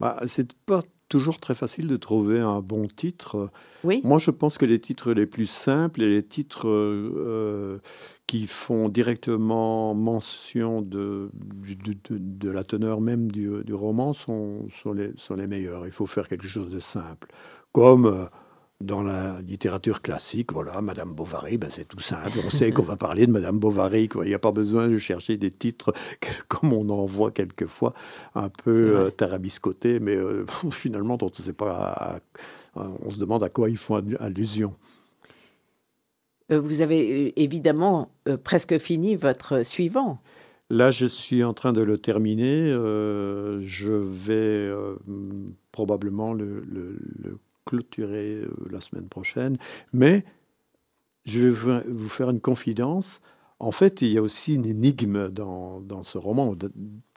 Bah, 0.00 0.20
c'est 0.26 0.52
pas 0.52 0.80
toujours 1.08 1.38
très 1.40 1.54
facile 1.54 1.88
de 1.88 1.96
trouver 1.96 2.38
un 2.38 2.60
bon 2.60 2.86
titre. 2.86 3.50
Oui. 3.82 4.00
Moi, 4.04 4.18
je 4.18 4.30
pense 4.30 4.58
que 4.58 4.66
les 4.66 4.78
titres 4.78 5.12
les 5.12 5.24
plus 5.26 5.46
simples 5.46 6.02
et 6.02 6.08
les 6.10 6.22
titres 6.22 6.68
euh, 6.68 7.78
qui 8.26 8.46
font 8.46 8.90
directement 8.90 9.94
mention 9.94 10.82
de, 10.82 11.30
du- 11.32 11.76
de, 11.76 11.92
de- 12.10 12.18
de 12.18 12.50
la 12.50 12.62
teneur 12.62 13.00
même 13.00 13.30
du, 13.32 13.50
du 13.64 13.72
roman 13.74 14.12
sont, 14.12 14.68
sont, 14.82 14.92
les, 14.92 15.12
sont 15.16 15.34
les 15.36 15.46
meilleurs. 15.46 15.86
Il 15.86 15.92
faut 15.92 16.06
faire 16.06 16.28
quelque 16.28 16.46
chose 16.46 16.68
de 16.70 16.80
simple. 16.80 17.28
Comme 17.72 18.04
euh, 18.06 18.24
dans 18.80 19.02
la 19.02 19.40
littérature 19.40 20.02
classique, 20.02 20.52
voilà, 20.52 20.80
Madame 20.80 21.12
Bovary, 21.12 21.58
ben, 21.58 21.68
c'est 21.68 21.86
tout 21.86 21.98
simple. 21.98 22.38
On 22.46 22.50
sait 22.50 22.70
qu'on 22.70 22.82
va 22.82 22.96
parler 22.96 23.26
de 23.26 23.32
Madame 23.32 23.58
Bovary. 23.58 24.08
quoi. 24.08 24.24
Il 24.24 24.28
n'y 24.28 24.34
a 24.34 24.38
pas 24.38 24.52
besoin 24.52 24.88
de 24.88 24.98
chercher 24.98 25.36
des 25.36 25.50
titres 25.50 25.92
que- 26.20 26.28
comme 26.48 26.72
on 26.72 26.88
en 26.90 27.04
voit 27.04 27.32
quelquefois, 27.32 27.92
un 28.36 28.48
peu 28.48 28.96
euh, 28.96 29.10
tarabiscotés, 29.10 29.98
mais 29.98 30.14
euh, 30.14 30.46
finalement, 30.70 31.16
dont 31.16 31.30
on, 31.36 31.42
sait 31.42 31.52
pas 31.52 31.72
à- 31.76 32.16
à- 32.80 32.88
on 33.04 33.10
se 33.10 33.18
demande 33.18 33.42
à 33.42 33.48
quoi 33.48 33.68
ils 33.68 33.76
font 33.76 33.96
allu- 33.96 34.16
allusion. 34.20 34.74
Euh, 36.52 36.60
vous 36.60 36.80
avez 36.80 37.40
évidemment 37.42 38.10
euh, 38.28 38.36
presque 38.36 38.78
fini 38.78 39.16
votre 39.16 39.64
suivant. 39.66 40.20
Là, 40.70 40.90
je 40.92 41.06
suis 41.06 41.42
en 41.42 41.52
train 41.54 41.72
de 41.72 41.80
le 41.80 41.98
terminer. 41.98 42.68
je 43.62 43.92
vais 43.92 44.70
probablement 45.72 46.32
le, 46.34 46.60
le- 46.60 46.98
le 47.22 47.38
clôturer 47.68 48.42
euh, 48.42 48.48
la 48.70 48.80
semaine 48.80 49.08
prochaine. 49.08 49.56
Mais 49.92 50.24
je 51.24 51.40
vais 51.40 51.82
vous 51.86 52.08
faire 52.08 52.30
une 52.30 52.40
confidence. 52.40 53.20
En 53.58 53.72
fait, 53.72 54.02
il 54.02 54.08
y 54.08 54.18
a 54.18 54.22
aussi 54.22 54.54
une 54.54 54.66
énigme 54.66 55.28
dans, 55.30 55.80
dans 55.80 56.02
ce 56.02 56.16
roman. 56.18 56.54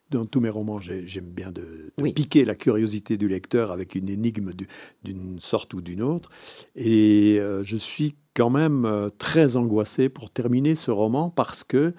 Dans 0.09 0.25
tous 0.25 0.41
mes 0.41 0.49
romans, 0.49 0.81
j'ai- 0.81 1.07
j'aime 1.07 1.29
bien 1.31 1.51
de, 1.51 1.61
de 1.61 2.03
Oui. 2.03 2.11
piquer 2.13 2.43
la 2.43 2.55
curiosité 2.55 3.17
du 3.17 3.29
lecteur 3.29 3.71
avec 3.71 3.95
une 3.95 4.09
énigme 4.09 4.51
du- 4.53 4.67
d'une 5.03 5.39
sorte 5.39 5.73
ou 5.73 5.79
d'une 5.81 6.01
autre. 6.01 6.29
Et 6.75 7.37
euh, 7.39 7.63
je 7.63 7.77
suis 7.77 8.15
quand 8.33 8.49
même 8.49 8.83
euh, 8.85 9.09
très 9.17 9.55
angoissé 9.55 10.09
pour 10.09 10.29
terminer 10.29 10.75
ce 10.75 10.91
roman 10.91 11.29
parce 11.29 11.63
que 11.63 11.93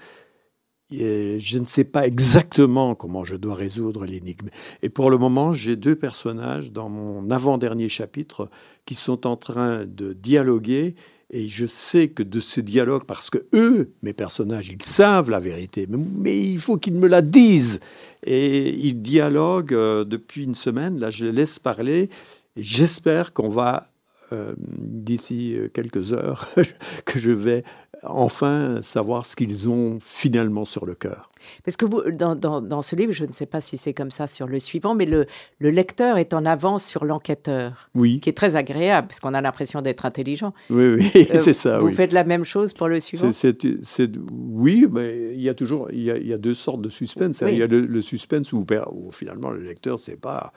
je 0.93 1.59
ne 1.59 1.67
sais 1.67 1.85
pas 1.85 2.07
exactement 2.07 2.95
comment 2.95 3.25
je 3.25 3.37
dois 3.37 3.55
résoudre 3.55 4.05
l'énigme. 4.05 4.49
Et 4.83 4.89
pour 4.89 5.11
le 5.11 5.19
moment, 5.19 5.53
j'ai 5.53 5.77
deux 5.77 5.97
personnages 5.97 6.73
dans 6.73 6.89
mon 6.89 7.31
avant-dernier 7.31 7.89
chapitre 7.89 8.49
qui 8.87 8.95
sont 8.95 9.27
en 9.27 9.37
train 9.37 9.87
de 9.87 10.13
dialoguer. 10.13 10.95
Et 11.35 11.49
je 11.49 11.65
sais 11.65 12.09
que 12.09 12.23
de 12.23 12.41
ce 12.41 12.61
dialogue, 12.61 13.05
parce 13.05 13.31
que 13.31 13.39
eux, 13.55 13.93
mes 14.03 14.13
personnages, 14.13 14.69
ils 14.69 14.83
savent 14.83 15.31
la 15.31 15.41
vérité, 15.41 15.89
mais, 15.89 16.39
il 16.39 16.61
faut 16.61 16.77
qu'ils 16.77 16.95
me 16.95 17.09
la 17.09 17.23
disent. 17.23 17.81
Et 18.25 18.69
ils 18.69 19.01
dialoguent 19.01 19.73
euh, 19.73 20.05
depuis 20.05 20.45
une 20.45 20.55
semaine. 20.55 21.01
Là, 21.01 21.09
je 21.09 21.25
les 21.25 21.33
laisse 21.33 21.59
parler. 21.59 22.11
J'espère 22.57 23.33
qu'on 23.33 23.49
va, 23.49 23.89
euh, 24.33 24.53
d'ici 24.59 25.55
euh, 25.57 25.69
quelques 25.73 26.13
heures, 26.13 26.53
que 27.07 27.19
je 27.19 27.33
vais 27.33 27.65
enfin 28.05 28.81
savoir 28.83 29.27
ce 29.27 29.37
qu'ils 29.37 29.69
ont 29.69 29.99
finalement 30.05 30.65
sur 30.65 30.87
le 30.87 30.95
cœur. 30.95 31.31
Parce 31.65 31.77
que 31.77 31.85
vous, 31.85 32.03
dans, 32.13 32.37
dans- 32.37 32.61
dans 32.61 32.83
ce 32.83 32.95
livre, 32.95 33.13
je 33.13 33.25
ne 33.25 33.33
sais 33.33 33.47
pas 33.47 33.61
si 33.61 33.77
c'est 33.77 33.93
comme 33.93 34.13
ça 34.13 34.27
sur 34.29 34.47
le 34.47 34.61
suivant, 34.61 34.95
mais 34.95 35.07
le, 35.07 35.27
le 35.59 35.71
lecteur 35.71 36.17
est 36.19 36.35
en 36.35 36.45
avance 36.47 36.85
sur 36.85 37.05
l'enquêteur, 37.05 37.89
Oui, 37.97 38.21
qui 38.21 38.29
est 38.31 38.37
très 38.37 38.55
agréable, 38.55 39.09
parce 39.09 39.19
qu'on 39.19 39.35
a 39.35 39.41
l'impression 39.41 39.83
d'être 39.83 40.07
intelligent. 40.07 40.55
oui, 40.71 40.95
oui, 41.15 41.27
Euh, 41.35 41.41
c'est 41.41 41.53
ça. 41.53 41.79
Vous 41.79 41.87
oui. 41.87 41.95
faites 41.95 42.13
la 42.13 42.23
même 42.25 42.45
chose 42.45 42.73
pour 42.73 42.87
le 42.89 43.01
suivant? 43.01 43.33
C'est- 43.33 43.61
c'est- 43.61 43.79
c'est- 43.83 44.11
oui, 44.31 44.87
mais 44.91 45.33
il 45.35 45.41
y 45.43 45.49
a 45.49 45.55
toujours 45.55 45.89
il 45.91 46.03
y 46.03 46.11
a, 46.11 46.17
il 46.17 46.27
y 46.27 46.33
a 46.33 46.39
deux 46.39 46.55
sortes 46.55 46.83
de 46.83 46.89
suspense. 46.89 47.43
Oui. 47.45 47.53
Il 47.55 47.59
y 47.59 47.63
a 47.63 47.67
le, 47.67 47.81
le 47.87 48.01
suspense 48.03 48.53
où, 48.53 48.65
per- 48.65 48.85
où 48.93 49.11
finalement 49.11 49.51
le 49.51 49.63
lecteur 49.63 49.95
ne 49.95 50.01
sait 50.01 50.17
pas. 50.17 50.53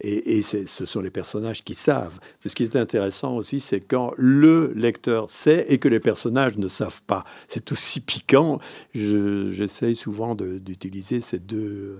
Et, 0.00 0.42
ce 0.42 0.86
sont 0.86 1.00
les 1.00 1.10
personnages 1.10 1.64
qui 1.64 1.74
savent. 1.74 2.20
Ce 2.46 2.54
qui 2.54 2.62
est 2.62 2.76
intéressant 2.76 3.34
aussi, 3.36 3.58
c'est 3.58 3.80
quand 3.80 4.12
le 4.16 4.72
lecteur 4.76 5.28
sait 5.28 5.66
et 5.68 5.78
que 5.78 5.88
les 5.88 5.98
personnages 6.00 6.56
ne 6.56 6.68
savent 6.68 7.02
pas. 7.02 7.24
C'est 7.48 7.72
aussi 7.72 8.00
piquant. 8.00 8.60
Je- 8.94 9.48
J'essaye 9.50 9.96
souvent 9.96 10.34
d'utiliser 10.36 11.20
ces 11.20 11.38
deux 11.40 11.98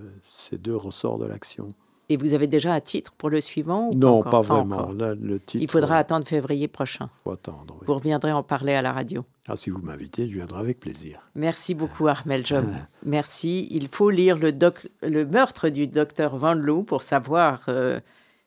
ressorts 0.76 1.18
de 1.18 1.26
l'action. 1.26 1.74
Et 2.10 2.16
vous 2.16 2.32
avez 2.32 2.46
déjà 2.46 2.72
un 2.72 2.80
titre 2.80 3.12
pour 3.18 3.28
le 3.28 3.40
suivant 3.40 3.88
ou 3.90 3.94
Non, 3.94 4.22
pas 4.22 4.40
vraiment. 4.40 4.76
encore 4.76 4.92
Là, 4.92 5.14
le 5.14 5.38
titre, 5.40 5.62
Il 5.62 5.70
faudra 5.70 5.98
attendre 5.98 6.26
février 6.26 6.66
prochain. 6.66 7.10
faut 7.22 7.32
attendre. 7.32 7.74
oui. 7.78 7.84
Vous 7.86 7.94
reviendrez 7.94 8.32
en 8.32 8.42
parler 8.42 8.72
à 8.72 8.80
la 8.80 8.92
radio. 8.92 9.24
Ah, 9.46 9.56
si 9.56 9.68
vous 9.68 9.78
m'invitez, 9.78 10.26
je 10.26 10.36
viendrai 10.36 10.58
avec 10.60 10.80
plaisir. 10.80 11.20
Merci 11.34 11.74
beaucoup, 11.74 12.06
Armel 12.08 12.46
Job. 12.46 12.64
Merci. 13.04 13.68
Il 13.70 13.88
faut 13.88 14.08
lire 14.08 14.38
le, 14.38 14.52
doc- 14.52 14.88
le 15.02 15.26
meurtre 15.26 15.68
du 15.68 15.86
docteur 15.86 16.36
Van 16.38 16.54
Loo 16.54 16.82
pour 16.82 17.02
savoir 17.02 17.64
euh, 17.68 18.00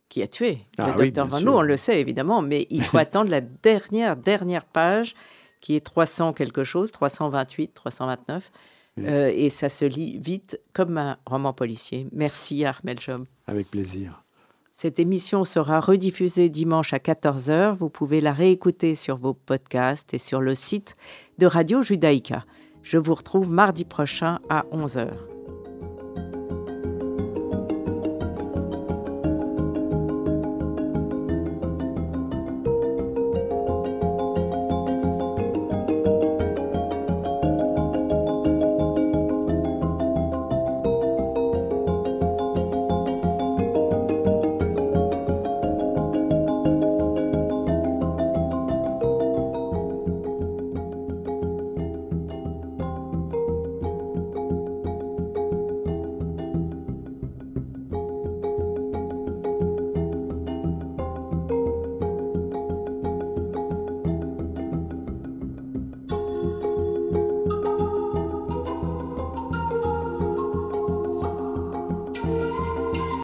qui 0.10 0.24
a 0.24 0.28
tué 0.28 0.60
Ah 0.80 0.88
le 0.88 0.92
oui, 0.94 1.12
docteur 1.12 1.28
bien 1.28 1.38
Van. 1.40 1.46
Loo. 1.46 1.58
On 1.60 1.62
le 1.62 1.78
sait 1.78 2.02
évidemment, 2.02 2.42
mais 2.42 2.66
il 2.72 2.84
faut 2.84 2.98
attendre 2.98 3.30
la 3.30 3.42
dernière, 3.42 4.16
dernière 4.18 4.66
page 4.66 5.14
qui 5.60 5.76
est 5.76 5.86
300 5.86 6.34
quelque 6.34 6.64
chose, 6.64 6.92
328, 6.92 7.76
329. 7.76 8.52
Euh, 9.00 9.32
et 9.34 9.50
ça 9.50 9.70
se 9.70 9.86
lit 9.86 10.20
vite 10.20 10.60
comme 10.74 10.98
un 10.98 11.18
roman 11.26 11.54
policier. 11.54 12.08
Merci, 12.12 12.66
Armel 12.66 13.00
Job. 13.00 13.26
Avec 13.48 13.72
plaisir. 13.72 14.24
Cette 14.74 15.00
émission 15.00 15.46
sera 15.46 15.80
rediffusée 15.80 16.50
dimanche 16.50 16.94
à 16.94 16.98
14h. 16.98 17.78
Vous 17.78 17.90
pouvez 17.90 18.20
la 18.20 18.34
réécouter 18.34 18.96
sur 18.96 19.18
vos 19.18 19.34
podcasts 19.34 20.14
et 20.14 20.18
sur 20.18 20.42
le 20.42 20.56
site 20.56 20.96
de 21.38 21.46
Radio 21.46 21.84
Judaïka. 21.84 22.46
Je 22.82 22.98
vous 22.98 23.14
retrouve 23.14 23.52
mardi 23.52 23.86
prochain 23.86 24.40
à 24.50 24.66
11h. 24.72 25.31